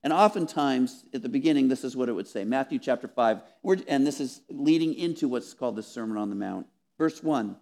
And 0.04 0.14
oftentimes, 0.14 1.06
at 1.14 1.22
the 1.22 1.30
beginning, 1.30 1.68
this 1.68 1.84
is 1.84 1.96
what 1.96 2.10
it 2.10 2.14
would 2.14 2.28
say 2.28 2.46
Matthew 2.46 2.80
chapter 2.80 3.08
5, 3.08 3.42
and 3.88 4.08
this 4.08 4.20
is 4.20 4.42
leading 4.50 4.94
into 4.94 5.28
what's 5.28 5.54
called 5.54 5.76
the 5.76 5.84
Sermon 5.84 6.18
on 6.18 6.30
the 6.30 6.36
Mount. 6.36 6.68
Verse 6.98 7.22
1 7.22 7.52
it 7.52 7.58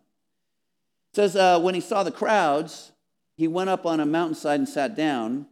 says, 1.16 1.36
uh, 1.36 1.60
When 1.60 1.76
he 1.76 1.82
saw 1.82 2.04
the 2.04 2.12
crowds, 2.12 2.92
he 3.36 3.48
went 3.48 3.70
up 3.70 3.86
on 3.86 4.00
a 4.00 4.06
mountainside 4.06 4.60
and 4.60 4.70
sat 4.70 4.96
down. 4.96 5.48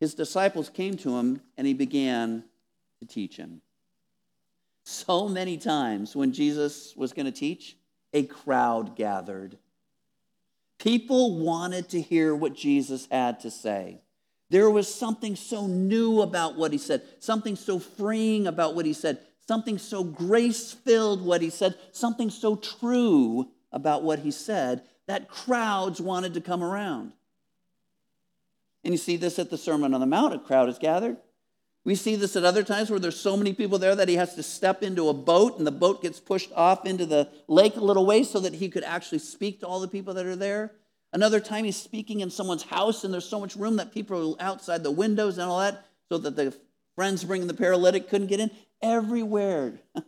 His 0.00 0.14
disciples 0.14 0.68
came 0.68 0.96
to 0.98 1.16
him, 1.16 1.40
and 1.56 1.66
he 1.66 1.74
began 1.74 2.44
to 3.00 3.06
teach 3.06 3.36
him. 3.36 3.60
So 4.84 5.28
many 5.28 5.58
times 5.58 6.16
when 6.16 6.32
Jesus 6.32 6.94
was 6.96 7.12
going 7.12 7.26
to 7.26 7.32
teach, 7.32 7.76
a 8.12 8.24
crowd 8.24 8.96
gathered. 8.96 9.58
People 10.78 11.38
wanted 11.38 11.88
to 11.90 12.00
hear 12.00 12.34
what 12.34 12.54
Jesus 12.54 13.06
had 13.10 13.40
to 13.40 13.50
say. 13.50 14.00
There 14.50 14.70
was 14.70 14.92
something 14.92 15.36
so 15.36 15.66
new 15.66 16.22
about 16.22 16.56
what 16.56 16.72
he 16.72 16.78
said, 16.78 17.02
something 17.18 17.56
so 17.56 17.78
freeing 17.78 18.46
about 18.46 18.74
what 18.74 18.86
he 18.86 18.94
said, 18.94 19.18
something 19.46 19.76
so 19.76 20.02
grace 20.02 20.72
filled 20.72 21.24
what 21.24 21.42
he 21.42 21.50
said, 21.50 21.74
something 21.92 22.30
so 22.30 22.56
true 22.56 23.50
about 23.72 24.02
what 24.02 24.20
he 24.20 24.30
said 24.30 24.82
that 25.06 25.28
crowds 25.28 26.00
wanted 26.00 26.34
to 26.34 26.40
come 26.40 26.62
around. 26.62 27.12
And 28.84 28.94
you 28.94 28.98
see 28.98 29.16
this 29.16 29.38
at 29.38 29.50
the 29.50 29.58
Sermon 29.58 29.94
on 29.94 30.00
the 30.00 30.06
Mount, 30.06 30.34
a 30.34 30.38
crowd 30.38 30.68
is 30.68 30.78
gathered. 30.78 31.16
We 31.84 31.94
see 31.94 32.16
this 32.16 32.36
at 32.36 32.44
other 32.44 32.62
times 32.62 32.90
where 32.90 33.00
there's 33.00 33.18
so 33.18 33.36
many 33.36 33.54
people 33.54 33.78
there 33.78 33.94
that 33.94 34.08
he 34.08 34.16
has 34.16 34.34
to 34.34 34.42
step 34.42 34.82
into 34.82 35.08
a 35.08 35.14
boat 35.14 35.58
and 35.58 35.66
the 35.66 35.72
boat 35.72 36.02
gets 36.02 36.20
pushed 36.20 36.52
off 36.52 36.84
into 36.84 37.06
the 37.06 37.28
lake 37.46 37.76
a 37.76 37.80
little 37.80 38.04
way 38.04 38.24
so 38.24 38.40
that 38.40 38.54
he 38.54 38.68
could 38.68 38.84
actually 38.84 39.20
speak 39.20 39.60
to 39.60 39.66
all 39.66 39.80
the 39.80 39.88
people 39.88 40.14
that 40.14 40.26
are 40.26 40.36
there. 40.36 40.72
Another 41.12 41.40
time 41.40 41.64
he's 41.64 41.76
speaking 41.76 42.20
in 42.20 42.30
someone's 42.30 42.64
house 42.64 43.04
and 43.04 43.14
there's 43.14 43.24
so 43.24 43.40
much 43.40 43.56
room 43.56 43.76
that 43.76 43.94
people 43.94 44.36
are 44.38 44.42
outside 44.42 44.82
the 44.82 44.90
windows 44.90 45.38
and 45.38 45.48
all 45.48 45.60
that 45.60 45.86
so 46.10 46.18
that 46.18 46.36
the 46.36 46.54
friends 46.94 47.24
bringing 47.24 47.48
the 47.48 47.54
paralytic 47.54 48.08
couldn't 48.08 48.26
get 48.26 48.40
in. 48.40 48.50
Everywhere 48.82 49.80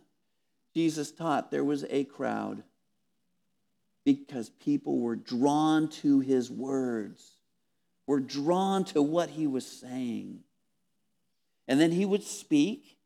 Jesus 0.73 1.11
taught, 1.11 1.51
there 1.51 1.63
was 1.63 1.85
a 1.89 2.03
crowd 2.03 2.63
because 4.05 4.49
people 4.49 4.99
were 4.99 5.15
drawn 5.15 5.87
to 5.87 6.19
his 6.19 6.49
words, 6.49 7.30
were 8.07 8.19
drawn 8.19 8.83
to 8.85 9.01
what 9.01 9.29
he 9.29 9.47
was 9.47 9.65
saying. 9.65 10.39
And 11.67 11.79
then 11.79 11.91
he 11.91 12.05
would 12.05 12.23
speak. 12.23 12.97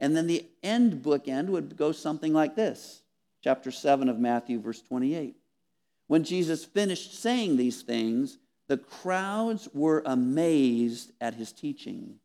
And 0.00 0.16
then 0.16 0.26
the 0.26 0.46
end 0.62 1.02
bookend 1.02 1.48
would 1.48 1.76
go 1.76 1.92
something 1.92 2.32
like 2.32 2.56
this 2.56 3.02
chapter 3.42 3.70
7 3.70 4.08
of 4.08 4.18
Matthew, 4.18 4.58
verse 4.58 4.80
28. 4.80 5.36
When 6.06 6.24
Jesus 6.24 6.64
finished 6.64 7.20
saying 7.20 7.56
these 7.56 7.82
things, 7.82 8.38
the 8.68 8.78
crowds 8.78 9.68
were 9.74 10.02
amazed 10.06 11.12
at 11.20 11.34
his 11.34 11.52
teaching 11.52 12.16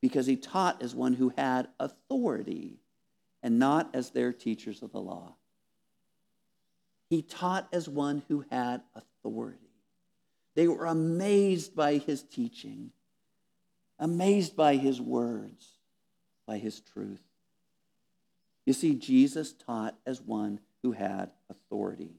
because 0.00 0.26
he 0.26 0.36
taught 0.36 0.82
as 0.82 0.94
one 0.94 1.14
who 1.14 1.32
had 1.36 1.68
authority 1.80 2.78
and 3.42 3.58
not 3.58 3.90
as 3.94 4.10
their 4.10 4.32
teachers 4.32 4.82
of 4.82 4.92
the 4.92 5.00
law. 5.00 5.34
He 7.08 7.22
taught 7.22 7.68
as 7.72 7.88
one 7.88 8.22
who 8.28 8.44
had 8.50 8.82
authority. 8.94 9.67
They 10.58 10.66
were 10.66 10.86
amazed 10.86 11.76
by 11.76 11.98
his 11.98 12.24
teaching 12.24 12.90
amazed 14.00 14.56
by 14.56 14.74
his 14.74 15.00
words, 15.00 15.66
by 16.48 16.58
his 16.58 16.80
truth. 16.80 17.22
You 18.66 18.72
see, 18.72 18.96
Jesus 18.96 19.52
taught 19.52 19.96
as 20.04 20.20
one 20.20 20.58
who 20.82 20.90
had 20.90 21.30
authority. 21.48 22.10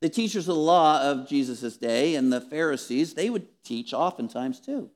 The 0.00 0.08
teachers 0.08 0.48
of 0.48 0.54
the 0.54 0.62
law 0.62 1.02
of 1.02 1.28
Jesus' 1.28 1.76
day 1.76 2.14
and 2.14 2.32
the 2.32 2.40
Pharisees, 2.40 3.12
they 3.12 3.28
would 3.28 3.46
teach 3.62 3.92
oftentimes 3.92 4.60
too. 4.60 4.88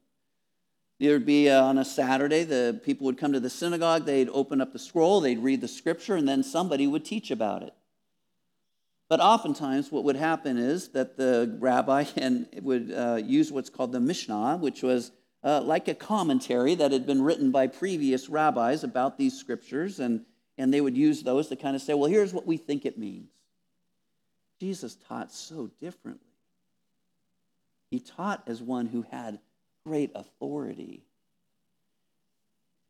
There 0.98 1.12
would 1.12 1.26
be 1.26 1.50
uh, 1.50 1.62
on 1.62 1.76
a 1.76 1.84
Saturday, 1.84 2.44
the 2.44 2.80
people 2.82 3.04
would 3.04 3.18
come 3.18 3.34
to 3.34 3.40
the 3.40 3.50
synagogue, 3.50 4.06
they'd 4.06 4.30
open 4.30 4.62
up 4.62 4.72
the 4.72 4.78
scroll, 4.78 5.20
they'd 5.20 5.40
read 5.40 5.60
the 5.60 5.68
scripture, 5.68 6.16
and 6.16 6.26
then 6.26 6.42
somebody 6.42 6.86
would 6.86 7.04
teach 7.04 7.30
about 7.30 7.62
it. 7.62 7.74
But 9.08 9.20
oftentimes, 9.20 9.92
what 9.92 10.04
would 10.04 10.16
happen 10.16 10.58
is 10.58 10.88
that 10.88 11.16
the 11.16 11.56
rabbi 11.60 12.04
and 12.16 12.48
would 12.62 12.92
uh, 12.92 13.20
use 13.22 13.52
what's 13.52 13.70
called 13.70 13.92
the 13.92 14.00
Mishnah, 14.00 14.58
which 14.58 14.82
was 14.82 15.12
uh, 15.44 15.60
like 15.60 15.86
a 15.88 15.94
commentary 15.94 16.74
that 16.74 16.92
had 16.92 17.06
been 17.06 17.22
written 17.22 17.50
by 17.50 17.68
previous 17.68 18.28
rabbis 18.28 18.82
about 18.82 19.16
these 19.16 19.38
scriptures, 19.38 20.00
and, 20.00 20.24
and 20.58 20.74
they 20.74 20.80
would 20.80 20.96
use 20.96 21.22
those 21.22 21.48
to 21.48 21.56
kind 21.56 21.76
of 21.76 21.82
say, 21.82 21.94
well, 21.94 22.10
here's 22.10 22.34
what 22.34 22.46
we 22.46 22.56
think 22.56 22.84
it 22.84 22.98
means. 22.98 23.30
Jesus 24.58 24.96
taught 25.08 25.32
so 25.32 25.70
differently. 25.80 26.26
He 27.90 28.00
taught 28.00 28.42
as 28.48 28.60
one 28.60 28.86
who 28.86 29.02
had 29.02 29.38
great 29.84 30.10
authority. 30.14 31.04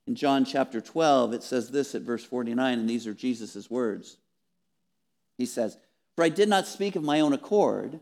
In 0.07 0.15
John 0.15 0.45
chapter 0.45 0.81
12, 0.81 1.35
it 1.35 1.43
says 1.43 1.71
this 1.71 1.95
at 1.95 2.03
verse 2.03 2.25
49, 2.25 2.79
and 2.79 2.89
these 2.89 3.07
are 3.07 3.13
Jesus' 3.13 3.69
words. 3.69 4.17
He 5.37 5.45
says, 5.45 5.77
for 6.17 6.25
I 6.25 6.29
did 6.31 6.49
not 6.49 6.67
speak 6.67 6.97
of 6.97 7.05
my 7.05 7.21
own 7.21 7.33
accord, 7.33 8.01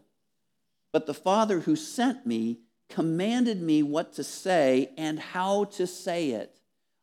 but 0.92 1.04
the 1.04 1.12
Father 1.12 1.60
who 1.60 1.76
sent 1.76 2.24
me 2.24 2.60
commanded 2.88 3.60
me 3.60 3.82
what 3.82 4.14
to 4.14 4.24
say 4.24 4.90
and 4.96 5.18
how 5.18 5.64
to 5.64 5.86
say 5.86 6.30
it. 6.30 6.60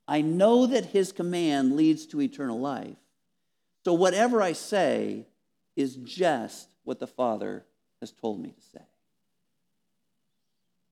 I 0.08 0.22
know 0.22 0.66
that 0.66 0.86
his 0.86 1.12
command 1.12 1.76
leads 1.76 2.08
to 2.08 2.22
eternal 2.22 2.60
life. 2.60 2.98
So 3.84 3.94
whatever 3.94 4.42
I 4.42 4.54
say, 4.54 5.26
is 5.76 5.96
just 5.96 6.70
what 6.84 7.00
the 7.00 7.08
Father 7.08 7.66
has 8.00 8.12
told 8.12 8.42
me 8.42 8.50
to 8.50 8.62
say. 8.78 8.86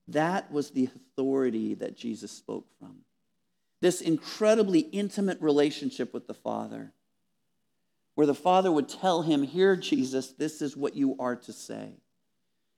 That 0.07 0.51
was 0.51 0.71
the 0.71 0.85
authority 0.85 1.75
that 1.75 1.97
Jesus 1.97 2.31
spoke 2.31 2.65
from. 2.79 2.99
This 3.81 4.01
incredibly 4.01 4.79
intimate 4.79 5.39
relationship 5.41 6.13
with 6.13 6.27
the 6.27 6.33
Father, 6.33 6.91
where 8.19 8.27
the 8.27 8.35
Father 8.35 8.69
would 8.69 8.89
tell 8.89 9.21
him, 9.21 9.43
Here, 9.43 9.77
Jesus, 9.77 10.33
this 10.33 10.61
is 10.61 10.75
what 10.75 10.93
you 10.93 11.15
are 11.19 11.38
to 11.38 11.53
say. 11.53 11.88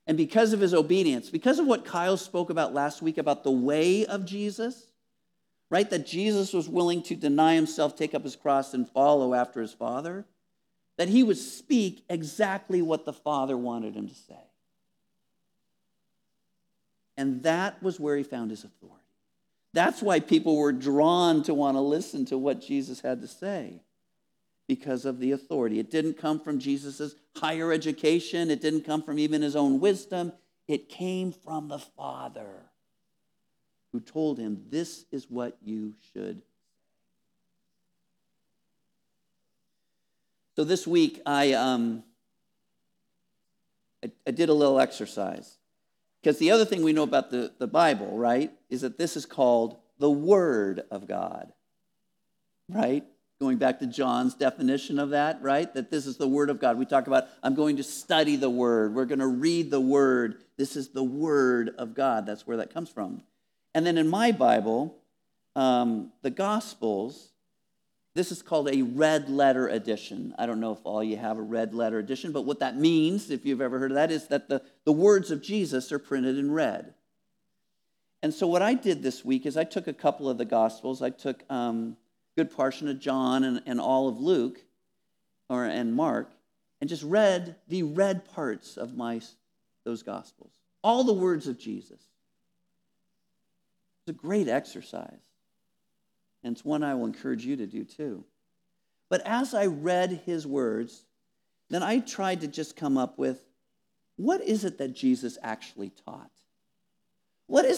And 0.06 0.16
because 0.16 0.54
of 0.54 0.60
his 0.60 0.72
obedience, 0.72 1.32
because 1.32 1.58
of 1.58 1.66
what 1.66 1.84
Kyle 1.84 2.16
spoke 2.16 2.52
about 2.52 2.76
last 2.76 3.02
week 3.02 3.18
about 3.18 3.44
the 3.44 3.50
way 3.50 4.06
of 4.06 4.24
Jesus, 4.24 4.92
right? 5.72 5.90
That 5.90 6.06
Jesus 6.06 6.54
was 6.54 6.70
willing 6.70 7.02
to 7.02 7.16
deny 7.16 7.56
himself, 7.56 7.96
take 7.96 8.14
up 8.14 8.22
his 8.22 8.36
cross, 8.36 8.76
and 8.76 8.88
follow 8.88 9.34
after 9.34 9.62
his 9.62 9.74
Father, 9.74 10.28
that 10.98 11.10
he 11.10 11.24
would 11.24 11.40
speak 11.40 12.06
exactly 12.08 12.84
what 12.84 13.06
the 13.06 13.12
Father 13.12 13.58
wanted 13.58 13.96
him 13.96 14.08
to 14.08 14.14
say. 14.14 14.44
And 17.18 17.42
that 17.42 17.82
was 17.82 18.00
where 18.00 18.16
he 18.16 18.22
found 18.22 18.52
his 18.52 18.64
authority. 18.64 19.00
That's 19.74 20.04
why 20.04 20.20
people 20.20 20.58
were 20.58 20.72
drawn 20.72 21.42
to 21.46 21.56
want 21.56 21.78
to 21.78 21.82
listen 21.82 22.26
to 22.26 22.38
what 22.38 22.62
Jesus 22.62 23.02
had 23.02 23.22
to 23.22 23.28
say 23.28 23.82
because 24.72 25.04
of 25.04 25.20
the 25.20 25.34
authority. 25.34 25.80
It 25.80 25.92
didn't 25.92 26.14
come 26.14 26.40
from 26.40 26.58
Jesus' 26.58 27.14
higher 27.36 27.74
education, 27.74 28.50
it 28.50 28.62
didn't 28.62 28.86
come 28.86 29.04
from 29.04 29.20
even 29.20 29.42
his 29.42 29.54
own 29.54 29.82
wisdom. 29.82 30.32
It 30.66 30.88
came 30.88 31.34
from 31.34 31.68
the 31.68 31.78
Father 31.78 32.70
who 33.92 34.00
told 34.00 34.40
him, 34.40 34.64
This 34.70 35.04
is 35.12 35.30
what 35.30 35.58
you 35.62 35.96
should. 36.14 36.42
So 40.56 40.64
this 40.64 40.88
week, 40.88 41.22
I, 41.26 41.52
um, 41.52 42.04
I, 44.02 44.10
I 44.26 44.32
did 44.32 44.48
a 44.48 44.54
little 44.54 44.80
exercise. 44.80 45.58
Because 46.22 46.40
the 46.40 46.52
other 46.52 46.64
thing 46.64 46.82
we 46.82 46.94
know 46.94 47.04
about 47.04 47.30
the, 47.30 47.52
the 47.60 47.68
Bible, 47.68 48.18
right, 48.18 48.54
is 48.70 48.80
that 48.82 48.98
this 48.98 49.18
is 49.18 49.26
called 49.26 49.76
the 50.00 50.10
Word 50.10 50.84
of 50.90 51.10
God, 51.10 51.52
right? 52.70 53.04
Going 53.42 53.58
back 53.58 53.80
to 53.80 53.88
John's 53.88 54.36
definition 54.36 55.00
of 55.00 55.10
that, 55.10 55.42
right? 55.42 55.74
That 55.74 55.90
this 55.90 56.06
is 56.06 56.16
the 56.16 56.28
Word 56.28 56.52
of 56.52 56.60
God. 56.60 56.78
We 56.78 56.86
talk 56.86 57.08
about, 57.08 57.26
I'm 57.42 57.56
going 57.56 57.78
to 57.78 57.84
study 57.84 58.36
the 58.36 58.52
Word. 58.52 58.94
We're 58.94 59.06
going 59.06 59.18
to 59.18 59.26
read 59.26 59.72
the 59.72 59.82
Word. 59.82 60.44
This 60.58 60.76
is 60.76 60.90
the 60.90 61.04
Word 61.04 61.74
of 61.80 61.96
God. 61.96 62.28
That's 62.28 62.46
where 62.46 62.58
that 62.58 62.72
comes 62.72 62.92
from. 62.92 63.24
And 63.74 63.84
then 63.84 63.98
in 63.98 64.08
my 64.08 64.32
Bible, 64.32 64.96
um, 65.56 66.12
the 66.22 66.30
Gospels, 66.30 67.30
this 68.14 68.32
is 68.32 68.44
called 68.44 68.70
a 68.70 68.84
red 68.84 69.28
letter 69.28 69.68
edition. 69.68 70.36
I 70.38 70.46
don't 70.46 70.60
know 70.60 70.74
if 70.74 70.80
all 70.84 71.04
you 71.04 71.18
have 71.18 71.40
a 71.40 71.42
red 71.42 71.74
letter 71.74 71.98
edition, 71.98 72.32
but 72.32 72.44
what 72.44 72.60
that 72.60 72.78
means, 72.78 73.32
if 73.32 73.44
you've 73.44 73.60
ever 73.60 73.80
heard 73.80 73.90
of 73.90 73.96
that, 73.96 74.12
is 74.12 74.28
that 74.28 74.50
the, 74.50 74.62
the 74.86 74.92
words 74.92 75.32
of 75.32 75.42
Jesus 75.42 75.92
are 75.92 75.98
printed 75.98 76.38
in 76.38 76.52
red. 76.52 76.94
And 78.22 78.36
so, 78.36 78.46
what 78.46 78.62
I 78.62 78.76
did 78.76 79.02
this 79.02 79.26
week 79.26 79.48
is 79.48 79.58
I 79.58 79.64
took 79.64 79.88
a 79.88 79.94
couple 79.94 80.30
of 80.30 80.38
the 80.38 80.46
Gospels. 80.46 81.02
I 81.02 81.10
took 81.10 81.44
um, 81.50 81.98
good 82.42 82.50
portion 82.50 82.88
of 82.88 83.00
John 83.00 83.44
and, 83.44 83.62
and 83.68 83.80
all 83.80 84.08
of 84.08 84.20
Luke 84.20 84.60
or, 85.48 85.66
and 85.66 85.94
Mark 85.94 86.32
and 86.80 86.90
just 86.90 87.04
read 87.04 87.56
the 87.68 87.84
red 87.84 88.26
parts 88.34 88.78
of 88.78 88.98
my, 88.98 89.22
those 89.84 90.02
Gospels. 90.02 90.54
All 90.84 91.04
the 91.04 91.14
words 91.14 91.46
of 91.46 91.60
Jesus. 91.60 92.00
It's 94.00 94.10
a 94.10 94.14
great 94.14 94.48
exercise. 94.48 95.22
And 96.44 96.56
it's 96.56 96.66
one 96.66 96.84
I 96.84 96.96
will 96.96 97.06
encourage 97.06 97.46
you 97.46 97.56
to 97.58 97.68
do 97.68 97.84
too. 97.84 98.24
But 99.08 99.22
as 99.24 99.54
I 99.54 99.68
read 99.68 100.24
his 100.26 100.48
words, 100.48 101.04
then 101.70 101.84
I 101.84 102.00
tried 102.00 102.42
to 102.42 102.48
just 102.48 102.76
come 102.76 102.98
up 102.98 103.20
with 103.20 103.44
what 104.16 104.42
is 104.42 104.66
it 104.66 104.80
that 104.80 104.96
Jesus 104.96 105.38
actually 105.44 105.92
taught? 106.06 106.32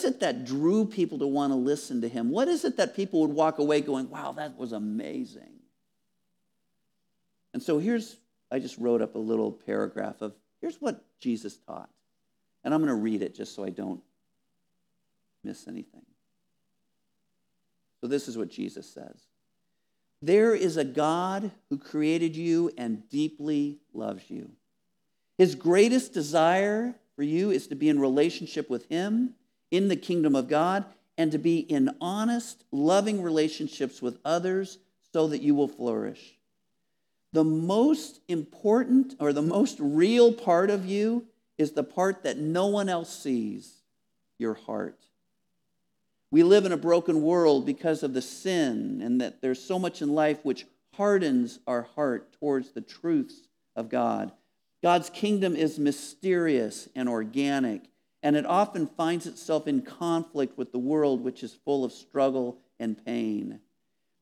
Is 0.04 0.12
it 0.12 0.20
that 0.20 0.44
drew 0.44 0.86
people 0.86 1.20
to 1.20 1.28
want 1.28 1.52
to 1.52 1.56
listen 1.56 2.02
to 2.02 2.10
him? 2.10 2.30
What 2.30 2.50
is 2.50 2.66
it 2.66 2.76
that 2.76 2.94
people 2.94 3.22
would 3.22 3.30
walk 3.30 3.58
away 3.58 3.80
going, 3.80 4.10
wow, 4.10 4.34
that 4.34 4.58
was 4.58 4.74
amazing? 4.74 5.60
And 7.54 7.64
so 7.64 7.80
here's, 7.80 8.18
I 8.52 8.60
just 8.60 8.78
wrote 8.78 9.02
up 9.02 9.16
a 9.16 9.20
little 9.20 9.50
paragraph 9.50 10.22
of 10.22 10.34
here's 10.60 10.82
what 10.82 11.06
Jesus 11.22 11.56
taught. 11.56 11.90
And 12.66 12.74
I'm 12.74 12.82
going 12.82 12.94
to 12.94 13.02
read 13.02 13.22
it 13.22 13.34
just 13.34 13.56
so 13.56 13.64
I 13.64 13.70
don't 13.70 14.02
miss 15.42 15.70
anything. 15.70 16.06
So, 18.02 18.08
this 18.08 18.28
is 18.28 18.38
what 18.38 18.50
Jesus 18.50 18.90
says 18.90 19.22
There 20.22 20.54
is 20.54 20.76
a 20.76 20.84
God 20.84 21.50
who 21.70 21.78
created 21.78 22.36
you 22.36 22.72
and 22.78 23.08
deeply 23.10 23.80
loves 23.94 24.30
you. 24.30 24.52
His 25.38 25.56
greatest 25.56 26.14
desire 26.14 26.94
for 27.16 27.24
you 27.24 27.52
is 27.52 27.68
to 27.68 27.76
be 27.76 27.88
in 27.88 28.02
relationship 28.02 28.70
with 28.70 28.90
Him 28.90 29.36
in 29.74 29.88
the 29.88 29.96
kingdom 29.96 30.36
of 30.36 30.48
God 30.48 30.86
and 31.18 31.32
to 31.32 31.40
be 31.40 31.58
in 31.58 31.90
honest, 32.00 32.64
loving 32.72 33.22
relationships 33.22 34.02
with 34.02 34.20
others 34.24 34.78
so 35.12 35.28
that 35.28 35.42
you 35.42 35.56
will 35.56 35.68
flourish. 35.68 36.36
The 37.34 37.44
most 37.44 38.20
important 38.28 39.16
or 39.20 39.34
the 39.34 39.42
most 39.42 39.78
real 39.80 40.32
part 40.32 40.70
of 40.70 40.86
you 40.86 41.26
is 41.58 41.72
the 41.72 41.84
part 41.84 42.24
that 42.24 42.38
no 42.38 42.68
one 42.68 42.88
else 42.88 43.18
sees 43.18 43.82
your 44.38 44.54
heart. 44.54 45.00
We 46.30 46.44
live 46.44 46.66
in 46.66 46.72
a 46.72 46.78
broken 46.78 47.24
world 47.24 47.66
because 47.66 48.04
of 48.04 48.14
the 48.14 48.22
sin, 48.22 49.02
and 49.04 49.22
that 49.22 49.42
there's 49.42 49.62
so 49.62 49.78
much 49.78 50.02
in 50.02 50.14
life 50.14 50.40
which 50.44 50.66
hardens 50.96 51.60
our 51.68 51.84
heart 51.96 52.34
towards 52.40 52.72
the 52.72 52.82
truths 52.82 53.48
of 53.76 53.90
God. 53.90 54.32
God's 54.82 55.10
kingdom 55.10 55.56
is 55.56 55.80
mysterious 55.80 56.90
and 56.96 57.08
organic, 57.08 57.84
and 58.24 58.38
it 58.38 58.46
often 58.46 58.88
finds 58.88 59.28
itself 59.28 59.68
in 59.68 59.82
conflict 59.82 60.58
with 60.58 60.72
the 60.72 60.80
world, 60.80 61.22
which 61.22 61.44
is 61.44 61.54
full 61.66 61.84
of 61.84 61.92
struggle 61.92 62.58
and 62.80 63.06
pain. 63.06 63.60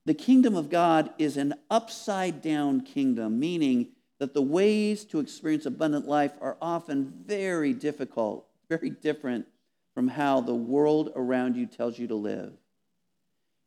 The 0.06 0.16
kingdom 0.16 0.56
of 0.56 0.72
God 0.72 1.14
is 1.20 1.38
an 1.38 1.54
upside 1.70 2.42
down 2.42 2.82
kingdom, 2.82 3.40
meaning 3.40 3.90
that 4.18 4.34
the 4.34 4.42
ways 4.42 5.06
to 5.06 5.20
experience 5.20 5.68
abundant 5.68 6.08
life 6.08 6.34
are 6.42 6.58
often 6.60 7.14
very 7.26 7.74
difficult, 7.74 8.48
very 8.68 8.90
different 8.90 9.46
from 9.94 10.08
how 10.08 10.42
the 10.42 10.56
world 10.56 11.12
around 11.16 11.56
you 11.56 11.68
tells 11.68 12.00
you 12.00 12.08
to 12.08 12.16
live. 12.16 12.54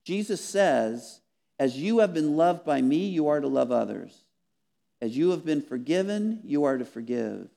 Jesus 0.04 0.40
says, 0.44 1.20
As 1.60 1.78
you 1.78 1.98
have 1.98 2.12
been 2.12 2.36
loved 2.36 2.64
by 2.64 2.82
me, 2.82 3.06
you 3.06 3.28
are 3.28 3.40
to 3.40 3.48
love 3.48 3.70
others. 3.70 4.24
As 5.00 5.16
you 5.16 5.30
have 5.30 5.44
been 5.44 5.62
forgiven, 5.62 6.40
you 6.44 6.64
are 6.64 6.78
to 6.78 6.84
forgive. 6.84 7.48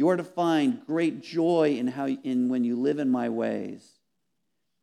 You 0.00 0.08
are 0.08 0.16
to 0.16 0.24
find 0.24 0.80
great 0.86 1.20
joy 1.20 1.76
in, 1.78 1.88
how, 1.88 2.06
in 2.06 2.48
when 2.48 2.64
you 2.64 2.74
live 2.74 2.98
in 2.98 3.10
my 3.10 3.28
ways. 3.28 3.86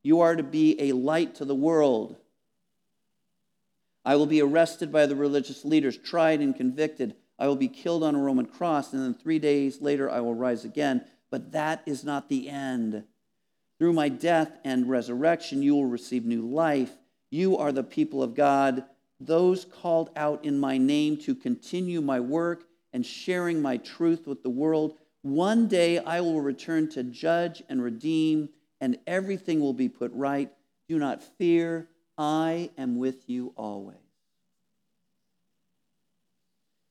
You 0.03 0.19
are 0.19 0.35
to 0.35 0.43
be 0.43 0.79
a 0.79 0.91
light 0.91 1.33
to 1.37 1.45
the 1.45 1.55
world. 1.55 2.17
I 4.05 4.15
will 4.15 4.27
be 4.27 4.43
arrested 4.43 4.91
by 4.91 5.07
the 5.07 5.15
religious 5.15 5.65
leaders, 5.65 5.97
tried 5.97 6.39
and 6.39 6.55
convicted. 6.55 7.15
I 7.39 7.47
will 7.47 7.55
be 7.55 7.67
killed 7.67 8.03
on 8.03 8.13
a 8.13 8.19
Roman 8.19 8.45
cross, 8.45 8.93
and 8.93 9.01
then 9.01 9.15
three 9.15 9.39
days 9.39 9.81
later 9.81 10.07
I 10.07 10.19
will 10.19 10.35
rise 10.35 10.63
again. 10.63 11.03
But 11.31 11.51
that 11.51 11.81
is 11.87 12.03
not 12.03 12.29
the 12.29 12.47
end. 12.47 13.03
Through 13.79 13.93
my 13.93 14.09
death 14.09 14.59
and 14.63 14.87
resurrection, 14.87 15.63
you 15.63 15.73
will 15.73 15.87
receive 15.87 16.25
new 16.25 16.47
life. 16.47 16.91
You 17.31 17.57
are 17.57 17.71
the 17.71 17.83
people 17.83 18.21
of 18.21 18.35
God, 18.35 18.83
those 19.19 19.65
called 19.65 20.11
out 20.15 20.45
in 20.45 20.59
my 20.59 20.77
name 20.77 21.17
to 21.21 21.33
continue 21.33 22.01
my 22.01 22.19
work 22.19 22.65
and 22.93 23.03
sharing 23.03 23.63
my 23.63 23.77
truth 23.77 24.27
with 24.27 24.43
the 24.43 24.51
world. 24.51 24.95
One 25.27 25.67
day 25.67 25.99
I 25.99 26.21
will 26.21 26.39
return 26.39 26.87
to 26.91 27.03
judge 27.03 27.61
and 27.67 27.83
redeem, 27.83 28.47
and 28.79 28.97
everything 29.05 29.59
will 29.59 29.73
be 29.73 29.89
put 29.89 30.11
right. 30.13 30.49
Do 30.87 30.97
not 30.97 31.21
fear, 31.21 31.89
I 32.17 32.69
am 32.77 32.97
with 32.97 33.29
you 33.29 33.53
always. 33.57 33.97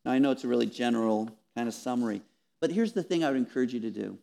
Now, 0.04 0.12
I 0.12 0.18
know 0.18 0.32
it's 0.32 0.44
a 0.44 0.48
really 0.48 0.66
general 0.66 1.30
kind 1.56 1.66
of 1.66 1.72
summary, 1.72 2.20
but 2.60 2.70
here's 2.70 2.92
the 2.92 3.02
thing 3.02 3.24
I 3.24 3.28
would 3.28 3.38
encourage 3.38 3.72
you 3.72 3.80
to 3.80 3.90
do 3.90 4.18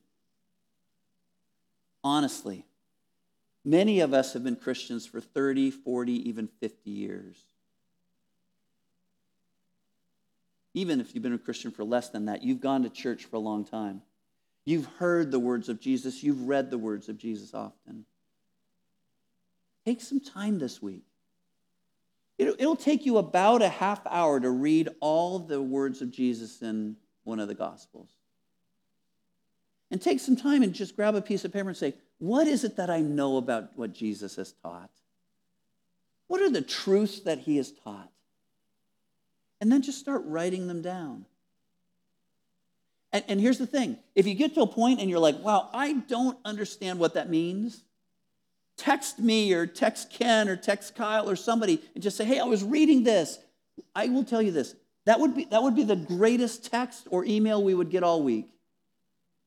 honestly, 2.04 2.66
many 3.66 4.00
of 4.02 4.14
us 4.14 4.34
have 4.34 4.44
been 4.44 4.58
Christians 4.58 5.08
for 5.08 5.22
30, 5.22 5.72
40, 5.72 6.30
even 6.30 6.48
50 6.60 6.92
years. 6.92 7.38
Even 10.74 11.00
if 11.00 11.14
you've 11.14 11.24
been 11.24 11.34
a 11.34 11.40
Christian 11.40 11.72
for 11.72 11.84
less 11.84 12.10
than 12.10 12.26
that, 12.26 12.44
you've 12.44 12.62
gone 12.62 12.84
to 12.84 12.90
church 12.90 13.26
for 13.26 13.36
a 13.36 13.40
long 13.40 13.64
time. 13.64 14.02
You've 14.66 14.86
heard 14.98 15.32
the 15.32 15.40
words 15.40 15.70
of 15.70 15.80
Jesus, 15.80 16.24
you've 16.24 16.48
read 16.48 16.70
the 16.70 16.78
words 16.78 17.10
of 17.10 17.18
Jesus 17.18 17.54
often. 17.54 18.06
Take 19.86 20.02
some 20.02 20.20
time 20.20 20.60
this 20.60 20.82
week. 20.82 21.04
It'll, 22.38 22.76
take 22.76 23.06
you 23.06 23.18
about 23.18 23.62
a 23.62 23.70
half 23.70 24.02
hour 24.08 24.40
to 24.40 24.50
read 24.50 24.90
all 25.00 25.40
the 25.40 25.62
words 25.62 26.02
of 26.02 26.12
Jesus 26.12 26.62
in 26.62 26.98
one 27.24 27.40
of 27.40 27.48
the 27.48 27.54
Gospels 27.54 28.10
and 29.92 30.02
take 30.02 30.20
some 30.20 30.36
time 30.36 30.64
and 30.64 30.74
just 30.74 30.96
grab 30.96 31.14
a 31.14 31.22
piece 31.22 31.46
of 31.46 31.54
paper 31.54 31.70
and 31.70 31.78
say, 31.78 31.94
What 32.18 32.48
is 32.48 32.64
it 32.64 32.78
that 32.78 32.90
I 32.90 33.02
know 33.02 33.38
about 33.38 33.78
what 33.78 33.94
Jesus 33.94 34.38
has 34.38 34.52
taught? 34.52 34.90
What 36.28 36.42
are 36.42 36.50
the 36.50 36.64
truths 36.64 37.20
that 37.22 37.40
he 37.40 37.58
has 37.58 37.72
taught? 37.72 38.12
And 39.64 39.72
then 39.72 39.82
just 39.82 39.98
start 39.98 40.24
writing 40.26 40.68
them 40.68 40.82
down. 40.82 41.24
And, 43.14 43.24
and 43.30 43.40
here's 43.40 43.60
the 43.60 43.66
thing 43.66 43.98
if 44.14 44.28
you 44.28 44.34
get 44.34 44.56
to 44.56 44.62
a 44.64 44.68
point 44.68 45.00
and 45.00 45.10
you're 45.10 45.20
like, 45.20 45.40
wow, 45.40 45.70
I 45.74 45.94
don't 45.94 46.38
understand 46.44 47.00
what 47.00 47.14
that 47.14 47.30
means, 47.30 47.86
text 48.76 49.20
me 49.20 49.54
or 49.54 49.66
text 49.66 50.12
Ken 50.12 50.50
or 50.50 50.58
text 50.58 50.96
Kyle 50.96 51.30
or 51.30 51.38
somebody 51.38 51.82
and 51.96 52.04
just 52.04 52.18
say, 52.18 52.26
hey, 52.26 52.42
I 52.42 52.44
was 52.44 52.62
reading 52.62 53.06
this. 53.06 53.40
I 53.96 54.10
will 54.10 54.26
tell 54.26 54.42
you 54.42 54.52
this 54.52 54.76
that 55.06 55.22
would 55.22 55.34
be, 55.34 55.46
that 55.46 55.64
would 55.64 55.78
be 55.78 55.86
the 55.86 55.96
greatest 55.96 56.70
text 56.70 57.08
or 57.10 57.24
email 57.24 57.64
we 57.64 57.74
would 57.74 57.90
get 57.90 58.04
all 58.04 58.22
week. 58.22 58.50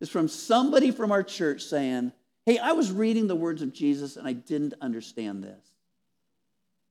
Is 0.00 0.08
from 0.08 0.28
somebody 0.28 0.92
from 0.92 1.12
our 1.12 1.22
church 1.22 1.60
saying, 1.64 2.10
hey, 2.46 2.56
I 2.56 2.72
was 2.72 2.90
reading 2.90 3.26
the 3.26 3.36
words 3.36 3.60
of 3.60 3.74
Jesus 3.74 4.16
and 4.16 4.26
I 4.26 4.32
didn't 4.32 4.72
understand 4.80 5.44
this. 5.44 5.72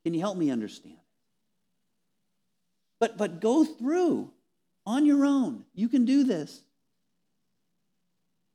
Can 0.03 0.13
you 0.13 0.19
help 0.19 0.37
me 0.37 0.51
understand? 0.51 0.97
But, 2.99 3.17
but 3.17 3.41
go 3.41 3.63
through 3.63 4.31
on 4.85 5.05
your 5.05 5.25
own. 5.25 5.65
You 5.73 5.89
can 5.89 6.05
do 6.05 6.23
this. 6.23 6.61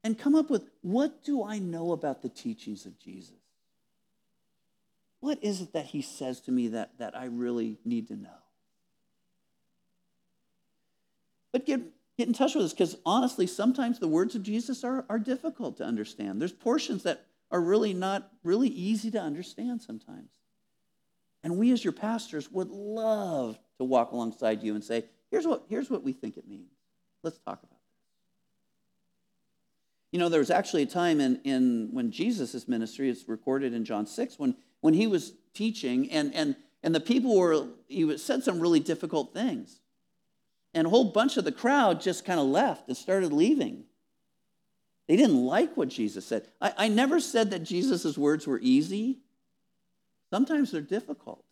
And 0.03 0.19
come 0.19 0.35
up 0.35 0.49
with 0.49 0.65
what 0.81 1.23
do 1.25 1.45
I 1.45 1.59
know 1.59 1.93
about 1.93 2.23
the 2.23 2.29
teachings 2.29 2.87
of 2.87 2.99
Jesus? 2.99 3.35
What 5.21 5.39
is 5.43 5.61
it 5.61 5.75
that 5.75 5.87
he 5.87 6.01
says 6.01 6.41
to 6.43 6.53
me 6.53 6.69
that, 6.69 6.99
that 6.99 7.15
I 7.15 7.27
really 7.27 7.79
need 7.85 8.09
to 8.09 8.17
know? 8.17 8.31
But 11.53 11.67
get, 11.67 11.81
get 12.17 12.29
in 12.29 12.33
touch 12.33 12.55
with 12.55 12.65
us 12.65 12.73
because 12.73 12.97
honestly, 13.05 13.47
sometimes 13.47 13.99
the 13.99 14.09
words 14.09 14.35
of 14.35 14.43
Jesus 14.43 14.85
are, 14.85 15.05
are 15.11 15.19
difficult 15.19 15.77
to 15.79 15.85
understand. 15.85 16.41
There's 16.41 16.53
portions 16.53 17.03
that 17.03 17.27
are 17.51 17.61
really 17.61 17.93
not 17.93 18.31
really 18.43 18.69
easy 18.69 19.11
to 19.11 19.21
understand 19.21 19.83
sometimes. 19.83 20.31
And 21.43 21.59
we, 21.59 21.73
as 21.73 21.85
your 21.85 21.93
pastors, 21.93 22.51
would 22.51 22.71
love 22.71 23.59
to 23.81 23.85
walk 23.85 24.13
alongside 24.13 24.63
you 24.63 24.75
and 24.75 24.85
say, 24.85 25.05
here's 25.31 25.47
what, 25.47 25.65
here's 25.69 25.91
what 25.91 26.05
we 26.05 26.13
think 26.13 26.37
it 26.37 26.47
means. 26.47 26.71
Let's 27.23 27.39
talk 27.39 27.63
about 27.63 27.71
this. 27.71 27.79
You 30.13 30.19
know, 30.19 30.29
there 30.29 30.41
was 30.41 30.51
actually 30.51 30.83
a 30.83 30.87
time 30.87 31.19
in, 31.19 31.41
in 31.45 31.89
when 31.93 32.11
Jesus' 32.11 32.69
ministry, 32.69 33.09
is 33.09 33.25
recorded 33.27 33.73
in 33.73 33.87
John 33.87 34.07
6, 34.07 34.39
when, 34.39 34.55
when 34.83 34.93
he 34.93 35.07
was 35.07 35.33
teaching, 35.55 36.11
and, 36.11 36.35
and, 36.35 36.57
and 36.83 36.95
the 36.95 37.01
people 37.01 37.37
were, 37.39 37.69
he 37.89 38.19
said 38.19 38.45
some 38.45 38.61
really 38.61 38.81
difficult 38.81 39.33
things. 39.33 39.81
And 40.75 40.87
a 40.87 40.91
whole 40.91 41.11
bunch 41.13 41.39
of 41.39 41.45
the 41.45 41.53
crowd 41.53 42.03
just 42.03 42.27
kind 42.27 42.39
of 42.39 42.47
left 42.47 42.87
and 42.87 42.97
started 42.97 43.33
leaving. 43.33 43.85
They 45.09 45.17
didn't 45.17 45.43
like 45.43 45.75
what 45.75 45.89
Jesus 45.89 46.27
said. 46.27 46.47
I, 46.61 46.75
I 46.77 46.89
never 46.89 47.19
said 47.19 47.51
that 47.51 47.61
Jesus' 47.61 48.19
words 48.19 48.47
were 48.47 48.61
easy. 48.61 49.21
Sometimes 50.29 50.71
they're 50.71 50.83
difficult. 50.83 51.45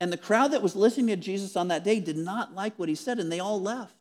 And 0.00 0.12
the 0.12 0.16
crowd 0.16 0.52
that 0.52 0.62
was 0.62 0.76
listening 0.76 1.08
to 1.08 1.16
Jesus 1.16 1.56
on 1.56 1.68
that 1.68 1.84
day 1.84 1.98
did 2.00 2.16
not 2.16 2.54
like 2.54 2.78
what 2.78 2.88
he 2.88 2.94
said, 2.94 3.18
and 3.18 3.30
they 3.32 3.40
all 3.40 3.60
left, 3.60 3.96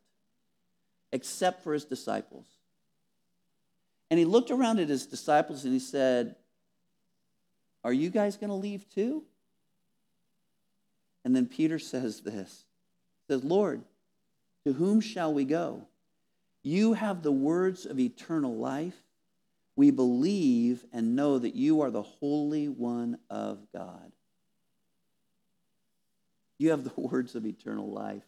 except 1.11 1.63
for 1.63 1.73
his 1.73 1.85
disciples. 1.85 2.45
And 4.09 4.19
he 4.19 4.25
looked 4.25 4.51
around 4.51 4.79
at 4.79 4.89
his 4.89 5.05
disciples 5.05 5.63
and 5.63 5.73
he 5.73 5.79
said, 5.79 6.35
Are 7.83 7.93
you 7.93 8.09
guys 8.09 8.37
going 8.37 8.49
to 8.49 8.55
leave 8.55 8.87
too? 8.89 9.23
And 11.25 11.35
then 11.35 11.45
Peter 11.45 11.79
says 11.79 12.21
this 12.21 12.63
says, 13.27 13.43
Lord, 13.43 13.83
to 14.65 14.73
whom 14.73 15.01
shall 15.01 15.33
we 15.33 15.43
go? 15.43 15.85
You 16.63 16.93
have 16.93 17.21
the 17.21 17.31
words 17.31 17.85
of 17.85 17.99
eternal 17.99 18.55
life. 18.55 18.95
We 19.75 19.91
believe 19.91 20.85
and 20.93 21.15
know 21.15 21.37
that 21.37 21.53
you 21.53 21.81
are 21.81 21.91
the 21.91 22.01
Holy 22.01 22.67
One 22.67 23.19
of 23.29 23.59
God. 23.73 24.11
You 26.57 26.71
have 26.71 26.83
the 26.83 26.93
words 27.01 27.35
of 27.35 27.45
eternal 27.45 27.89
life. 27.89 28.23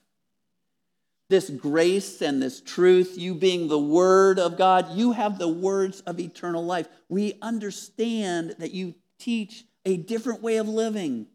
This 1.29 1.49
grace 1.49 2.23
and 2.23 2.41
this 2.41 2.59
truth, 2.59 3.15
you 3.15 3.35
being 3.35 3.67
the 3.67 3.77
Word 3.77 4.39
of 4.39 4.57
God, 4.57 4.95
you 4.95 5.11
have 5.11 5.37
the 5.37 5.47
words 5.47 6.01
of 6.01 6.19
eternal 6.19 6.65
life. 6.65 6.87
We 7.07 7.37
understand 7.41 8.55
that 8.57 8.71
you 8.71 8.95
teach 9.19 9.65
a 9.85 9.97
different 9.97 10.41
way 10.41 10.57
of 10.57 10.67
living. 10.67 11.27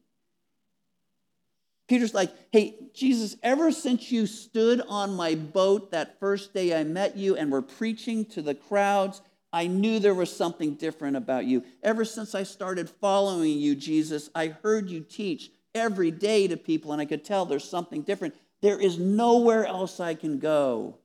Peter's 1.87 2.15
like, 2.15 2.33
hey, 2.51 2.77
Jesus, 2.95 3.37
ever 3.43 3.71
since 3.71 4.11
you 4.11 4.27
stood 4.27 4.81
on 4.89 5.15
my 5.15 5.35
boat 5.35 5.93
that 5.93 6.19
first 6.19 6.55
day 6.55 6.79
I 6.79 6.83
met 6.83 7.17
you 7.17 7.37
and 7.37 7.53
were 7.53 7.63
preaching 7.63 8.25
to 8.27 8.43
the 8.43 8.55
crowds, 8.55 9.21
I 9.53 9.67
knew 9.67 9.99
there 9.99 10.15
was 10.15 10.35
something 10.35 10.75
different 10.75 11.17
about 11.17 11.45
you. 11.45 11.63
Ever 11.83 12.05
since 12.05 12.35
I 12.35 12.43
started 12.43 12.89
following 12.89 13.59
you, 13.59 13.77
Jesus, 13.77 14.31
I 14.35 14.49
heard 14.49 14.89
you 14.89 15.01
teach 15.01 15.51
every 15.75 16.11
day 16.11 16.49
to 16.49 16.57
people, 16.57 16.93
and 16.93 17.01
I 17.01 17.05
could 17.05 17.25
tell 17.25 17.45
there's 17.45 17.69
something 17.69 18.03
different. 18.03 18.35
There 18.61 18.81
is 18.81 18.99
nowhere 18.99 19.67
else 19.67 20.01
I 20.01 20.15
can 20.15 20.39
go, 20.39 20.97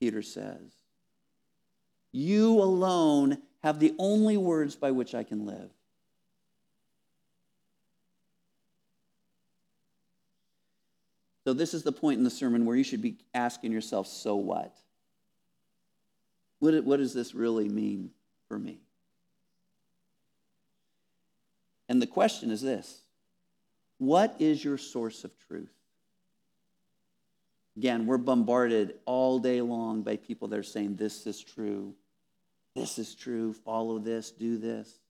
Peter 0.00 0.22
says. 0.22 0.72
You 2.12 2.60
alone 2.60 3.38
have 3.62 3.78
the 3.78 3.94
only 3.98 4.36
words 4.36 4.74
by 4.74 4.90
which 4.90 5.14
I 5.14 5.22
can 5.22 5.46
live. 5.46 5.70
So, 11.44 11.52
this 11.52 11.74
is 11.74 11.84
the 11.84 11.92
point 11.92 12.18
in 12.18 12.24
the 12.24 12.30
sermon 12.30 12.64
where 12.64 12.74
you 12.74 12.82
should 12.82 13.02
be 13.02 13.18
asking 13.32 13.70
yourself, 13.70 14.08
so 14.08 14.34
what? 14.34 14.76
What, 16.58 16.82
what 16.84 16.96
does 16.96 17.14
this 17.14 17.34
really 17.34 17.68
mean 17.68 18.10
for 18.48 18.58
me? 18.58 18.80
And 21.88 22.02
the 22.02 22.06
question 22.06 22.50
is 22.50 22.62
this 22.62 23.02
What 23.98 24.36
is 24.38 24.62
your 24.62 24.78
source 24.78 25.24
of 25.24 25.32
truth? 25.48 25.72
Again, 27.76 28.06
we're 28.06 28.18
bombarded 28.18 28.94
all 29.04 29.38
day 29.38 29.60
long 29.60 30.02
by 30.02 30.16
people 30.16 30.48
that 30.48 30.58
are 30.58 30.62
saying, 30.62 30.96
This 30.96 31.26
is 31.26 31.42
true, 31.42 31.94
this 32.74 32.98
is 32.98 33.14
true, 33.14 33.52
follow 33.52 33.98
this, 33.98 34.30
do 34.30 34.58
this. 34.58 35.00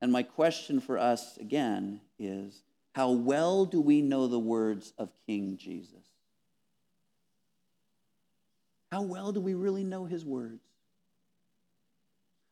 And 0.00 0.10
my 0.10 0.22
question 0.22 0.80
for 0.80 0.98
us, 0.98 1.36
again, 1.38 2.00
is 2.18 2.62
how 2.94 3.12
well 3.12 3.64
do 3.64 3.80
we 3.80 4.02
know 4.02 4.26
the 4.26 4.38
words 4.38 4.92
of 4.98 5.10
King 5.26 5.56
Jesus? 5.56 6.04
How 8.90 9.02
well 9.02 9.32
do 9.32 9.40
we 9.40 9.54
really 9.54 9.84
know 9.84 10.04
his 10.04 10.24
words? 10.24 10.60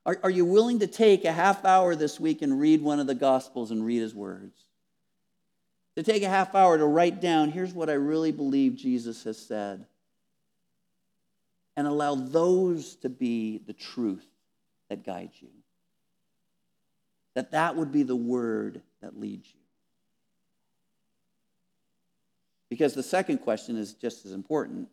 Are, 0.06 0.18
are 0.22 0.30
you 0.30 0.46
willing 0.46 0.78
to 0.78 0.86
take 0.86 1.26
a 1.26 1.32
half 1.32 1.64
hour 1.66 1.94
this 1.94 2.18
week 2.18 2.40
and 2.40 2.58
read 2.58 2.80
one 2.80 3.00
of 3.00 3.06
the 3.06 3.14
Gospels 3.14 3.70
and 3.70 3.84
read 3.84 4.00
his 4.00 4.14
words? 4.14 4.64
To 5.96 6.02
take 6.02 6.22
a 6.22 6.28
half 6.28 6.54
hour 6.54 6.78
to 6.78 6.86
write 6.86 7.20
down, 7.20 7.50
here's 7.50 7.72
what 7.72 7.90
I 7.90 7.94
really 7.94 8.32
believe 8.32 8.76
Jesus 8.76 9.24
has 9.24 9.38
said. 9.38 9.86
And 11.76 11.86
allow 11.86 12.14
those 12.14 12.96
to 12.96 13.08
be 13.08 13.58
the 13.66 13.72
truth 13.72 14.26
that 14.88 15.04
guides 15.04 15.40
you. 15.40 15.48
That 17.34 17.52
that 17.52 17.76
would 17.76 17.92
be 17.92 18.02
the 18.02 18.16
word 18.16 18.82
that 19.00 19.18
leads 19.18 19.48
you. 19.48 19.60
Because 22.68 22.94
the 22.94 23.02
second 23.02 23.38
question 23.38 23.76
is 23.76 23.94
just 23.94 24.24
as 24.24 24.32
important 24.32 24.88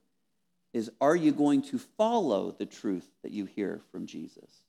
is 0.73 0.91
are 0.99 1.15
you 1.15 1.31
going 1.31 1.62
to 1.62 1.77
follow 1.77 2.51
the 2.57 2.65
truth 2.65 3.07
that 3.23 3.31
you 3.31 3.45
hear 3.45 3.81
from 3.91 4.05
Jesus? 4.05 4.63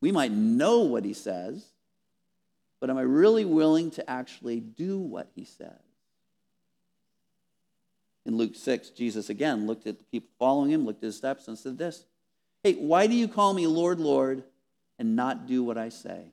We 0.00 0.12
might 0.12 0.32
know 0.32 0.80
what 0.80 1.04
he 1.04 1.14
says, 1.14 1.64
but 2.80 2.90
am 2.90 2.98
I 2.98 3.02
really 3.02 3.44
willing 3.44 3.90
to 3.92 4.08
actually 4.08 4.60
do 4.60 4.98
what 4.98 5.28
he 5.34 5.44
says? 5.44 5.70
In 8.24 8.36
Luke 8.36 8.56
6, 8.56 8.90
Jesus 8.90 9.30
again 9.30 9.66
looked 9.66 9.86
at 9.86 9.98
the 9.98 10.04
people 10.04 10.28
following 10.38 10.70
him, 10.70 10.84
looked 10.84 11.02
at 11.02 11.06
his 11.06 11.16
steps, 11.16 11.46
and 11.48 11.56
said 11.56 11.78
this 11.78 12.04
Hey, 12.62 12.74
why 12.74 13.06
do 13.06 13.14
you 13.14 13.28
call 13.28 13.54
me 13.54 13.66
Lord, 13.66 14.00
Lord, 14.00 14.42
and 14.98 15.14
not 15.14 15.46
do 15.46 15.62
what 15.62 15.78
I 15.78 15.88
say? 15.88 16.32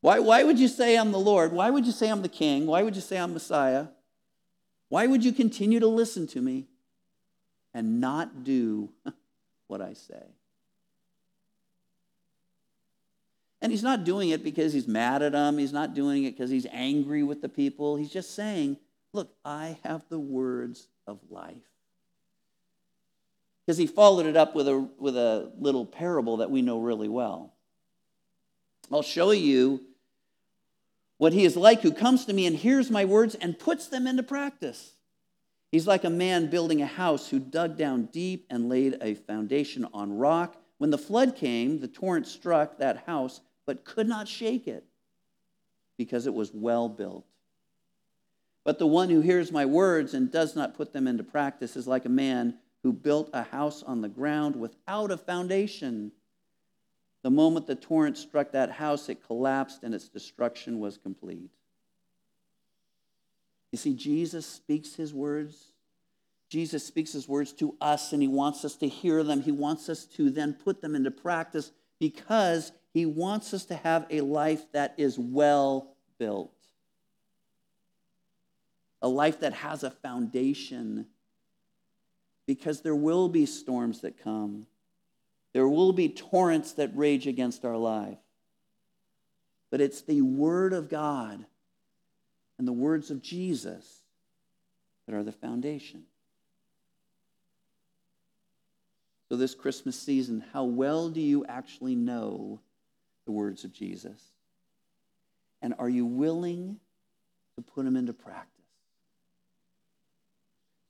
Why, 0.00 0.18
why 0.18 0.42
would 0.42 0.58
you 0.58 0.68
say 0.68 0.96
I'm 0.96 1.12
the 1.12 1.18
Lord? 1.18 1.52
Why 1.52 1.68
would 1.68 1.84
you 1.84 1.92
say 1.92 2.08
I'm 2.08 2.22
the 2.22 2.28
King? 2.28 2.66
Why 2.66 2.82
would 2.82 2.94
you 2.94 3.02
say 3.02 3.18
I'm 3.18 3.34
Messiah? 3.34 3.88
Why 4.88 5.06
would 5.06 5.24
you 5.24 5.32
continue 5.32 5.78
to 5.80 5.86
listen 5.86 6.26
to 6.28 6.40
me 6.40 6.66
and 7.74 8.00
not 8.00 8.42
do 8.42 8.90
what 9.66 9.82
I 9.82 9.92
say? 9.92 10.24
And 13.62 13.70
he's 13.72 13.82
not 13.82 14.04
doing 14.04 14.30
it 14.30 14.42
because 14.42 14.72
he's 14.72 14.88
mad 14.88 15.22
at 15.22 15.32
them. 15.32 15.58
He's 15.58 15.72
not 15.72 15.94
doing 15.94 16.24
it 16.24 16.32
because 16.32 16.50
he's 16.50 16.66
angry 16.70 17.22
with 17.22 17.42
the 17.42 17.48
people. 17.48 17.96
He's 17.96 18.10
just 18.10 18.34
saying, 18.34 18.78
Look, 19.12 19.34
I 19.44 19.78
have 19.82 20.04
the 20.08 20.20
words 20.20 20.86
of 21.06 21.18
life. 21.30 21.56
Because 23.66 23.76
he 23.76 23.86
followed 23.86 24.26
it 24.26 24.36
up 24.36 24.54
with 24.54 24.68
a, 24.68 24.88
with 24.98 25.16
a 25.16 25.50
little 25.58 25.84
parable 25.84 26.38
that 26.38 26.50
we 26.50 26.62
know 26.62 26.80
really 26.80 27.08
well. 27.08 27.52
I'll 28.90 29.02
show 29.02 29.32
you 29.32 29.80
what 31.18 31.32
he 31.32 31.44
is 31.44 31.56
like 31.56 31.82
who 31.82 31.92
comes 31.92 32.24
to 32.24 32.32
me 32.32 32.46
and 32.46 32.56
hears 32.56 32.90
my 32.90 33.04
words 33.04 33.34
and 33.34 33.58
puts 33.58 33.88
them 33.88 34.06
into 34.06 34.22
practice. 34.22 34.92
He's 35.70 35.86
like 35.86 36.02
a 36.02 36.10
man 36.10 36.50
building 36.50 36.82
a 36.82 36.86
house 36.86 37.28
who 37.28 37.38
dug 37.38 37.76
down 37.76 38.06
deep 38.06 38.46
and 38.50 38.68
laid 38.68 38.96
a 39.00 39.14
foundation 39.14 39.86
on 39.92 40.16
rock. 40.16 40.56
When 40.78 40.90
the 40.90 40.98
flood 40.98 41.36
came, 41.36 41.80
the 41.80 41.88
torrent 41.88 42.26
struck 42.26 42.78
that 42.78 43.04
house 43.06 43.40
but 43.70 43.84
could 43.84 44.08
not 44.08 44.26
shake 44.26 44.66
it 44.66 44.84
because 45.96 46.26
it 46.26 46.34
was 46.34 46.50
well 46.52 46.88
built. 46.88 47.24
But 48.64 48.80
the 48.80 48.86
one 48.88 49.10
who 49.10 49.20
hears 49.20 49.52
my 49.52 49.64
words 49.64 50.12
and 50.12 50.28
does 50.28 50.56
not 50.56 50.74
put 50.74 50.92
them 50.92 51.06
into 51.06 51.22
practice 51.22 51.76
is 51.76 51.86
like 51.86 52.04
a 52.04 52.08
man 52.08 52.54
who 52.82 52.92
built 52.92 53.30
a 53.32 53.44
house 53.44 53.84
on 53.84 54.00
the 54.00 54.08
ground 54.08 54.56
without 54.56 55.12
a 55.12 55.16
foundation. 55.16 56.10
The 57.22 57.30
moment 57.30 57.68
the 57.68 57.76
torrent 57.76 58.18
struck 58.18 58.50
that 58.50 58.72
house, 58.72 59.08
it 59.08 59.24
collapsed 59.24 59.84
and 59.84 59.94
its 59.94 60.08
destruction 60.08 60.80
was 60.80 60.98
complete. 60.98 61.52
You 63.70 63.78
see, 63.78 63.94
Jesus 63.94 64.46
speaks 64.46 64.96
his 64.96 65.14
words. 65.14 65.74
Jesus 66.48 66.84
speaks 66.84 67.12
his 67.12 67.28
words 67.28 67.52
to 67.52 67.76
us, 67.80 68.12
and 68.12 68.20
he 68.20 68.26
wants 68.26 68.64
us 68.64 68.74
to 68.78 68.88
hear 68.88 69.22
them. 69.22 69.42
He 69.42 69.52
wants 69.52 69.88
us 69.88 70.06
to 70.16 70.28
then 70.28 70.54
put 70.54 70.82
them 70.82 70.96
into 70.96 71.12
practice 71.12 71.70
because 72.00 72.72
he 72.92 73.06
wants 73.06 73.54
us 73.54 73.64
to 73.66 73.76
have 73.76 74.06
a 74.10 74.20
life 74.20 74.64
that 74.72 74.94
is 74.96 75.18
well 75.18 75.94
built, 76.18 76.52
a 79.00 79.08
life 79.08 79.40
that 79.40 79.52
has 79.52 79.84
a 79.84 79.90
foundation. 79.90 81.06
Because 82.46 82.80
there 82.80 82.96
will 82.96 83.28
be 83.28 83.46
storms 83.46 84.00
that 84.00 84.22
come, 84.22 84.66
there 85.52 85.68
will 85.68 85.92
be 85.92 86.08
torrents 86.08 86.72
that 86.72 86.90
rage 86.96 87.28
against 87.28 87.64
our 87.64 87.76
life. 87.76 88.18
But 89.70 89.80
it's 89.80 90.02
the 90.02 90.20
Word 90.20 90.72
of 90.72 90.88
God 90.88 91.44
and 92.58 92.66
the 92.66 92.72
words 92.72 93.12
of 93.12 93.22
Jesus 93.22 94.00
that 95.06 95.14
are 95.14 95.22
the 95.22 95.30
foundation. 95.30 96.02
So, 99.28 99.36
this 99.36 99.54
Christmas 99.54 99.96
season, 99.96 100.42
how 100.52 100.64
well 100.64 101.08
do 101.08 101.20
you 101.20 101.46
actually 101.46 101.94
know 101.94 102.58
the 103.30 103.36
words 103.36 103.62
of 103.62 103.72
Jesus? 103.72 104.20
And 105.62 105.72
are 105.78 105.88
you 105.88 106.04
willing 106.04 106.80
to 107.54 107.62
put 107.62 107.84
them 107.84 107.94
into 107.94 108.12
practice? 108.12 108.48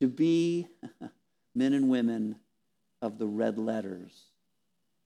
To 0.00 0.08
be 0.08 0.66
men 1.54 1.74
and 1.74 1.90
women 1.90 2.36
of 3.02 3.18
the 3.18 3.26
red 3.26 3.58
letters 3.58 4.12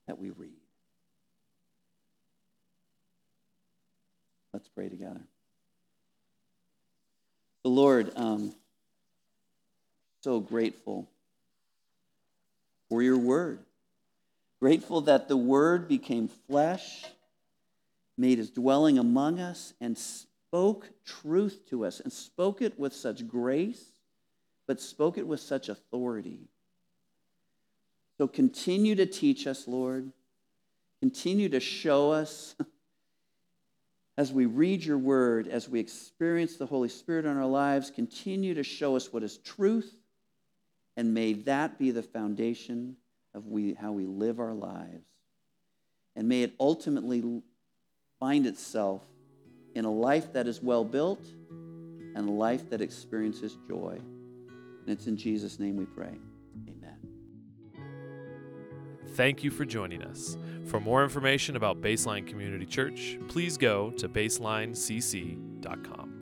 that 0.07 0.17
we 0.17 0.29
read. 0.29 0.53
Let's 4.53 4.69
pray 4.69 4.87
together. 4.87 5.19
The 7.63 7.69
Lord, 7.69 8.13
um, 8.15 8.55
so 10.21 10.39
grateful 10.39 11.09
for 12.87 13.01
your 13.01 13.17
word. 13.17 13.59
Grateful 14.61 15.01
that 15.01 15.27
the 15.27 15.35
word 15.35 15.89
became 15.89 16.29
flesh, 16.47 17.03
made 18.17 18.37
his 18.37 18.49
dwelling 18.49 18.97
among 18.97 19.39
us, 19.39 19.73
and 19.81 19.97
spoke 19.97 20.89
truth 21.05 21.61
to 21.69 21.85
us, 21.85 21.99
and 21.99 22.11
spoke 22.11 22.61
it 22.61 22.79
with 22.79 22.93
such 22.93 23.27
grace, 23.27 23.83
but 24.67 24.81
spoke 24.81 25.17
it 25.17 25.27
with 25.27 25.39
such 25.39 25.69
authority. 25.69 26.39
So 28.17 28.27
continue 28.27 28.95
to 28.95 29.05
teach 29.05 29.45
us, 29.47 29.67
Lord. 29.67 30.11
Continue 31.01 31.49
to 31.49 31.59
show 31.59 32.11
us 32.11 32.55
as 34.17 34.31
we 34.31 34.45
read 34.45 34.83
your 34.83 34.97
word, 34.97 35.47
as 35.47 35.67
we 35.67 35.79
experience 35.79 36.55
the 36.55 36.65
Holy 36.65 36.89
Spirit 36.89 37.25
in 37.25 37.35
our 37.35 37.45
lives, 37.45 37.91
continue 37.91 38.53
to 38.53 38.63
show 38.63 38.95
us 38.95 39.11
what 39.11 39.23
is 39.23 39.37
truth, 39.39 39.93
and 40.95 41.13
may 41.13 41.33
that 41.33 41.77
be 41.77 41.91
the 41.91 42.01
foundation 42.01 42.95
of 43.33 43.47
we, 43.47 43.73
how 43.73 43.91
we 43.91 44.05
live 44.05 44.39
our 44.39 44.53
lives. 44.53 45.05
And 46.15 46.29
may 46.29 46.43
it 46.43 46.53
ultimately 46.59 47.41
find 48.25 48.47
itself 48.47 49.03
in 49.75 49.85
a 49.85 49.91
life 49.91 50.33
that 50.33 50.47
is 50.47 50.63
well 50.63 50.83
built 50.83 51.23
and 52.15 52.27
a 52.27 52.31
life 52.31 52.71
that 52.71 52.81
experiences 52.81 53.55
joy. 53.67 53.99
And 53.99 54.87
it's 54.87 55.05
in 55.05 55.15
Jesus' 55.15 55.59
name 55.59 55.75
we 55.75 55.85
pray. 55.85 56.17
Amen. 56.67 56.97
Thank 59.09 59.43
you 59.43 59.51
for 59.51 59.63
joining 59.63 60.01
us. 60.01 60.39
For 60.65 60.79
more 60.79 61.03
information 61.03 61.55
about 61.55 61.81
Baseline 61.81 62.25
Community 62.25 62.65
Church, 62.65 63.19
please 63.27 63.59
go 63.59 63.91
to 63.91 64.09
baselinecc.com. 64.09 66.14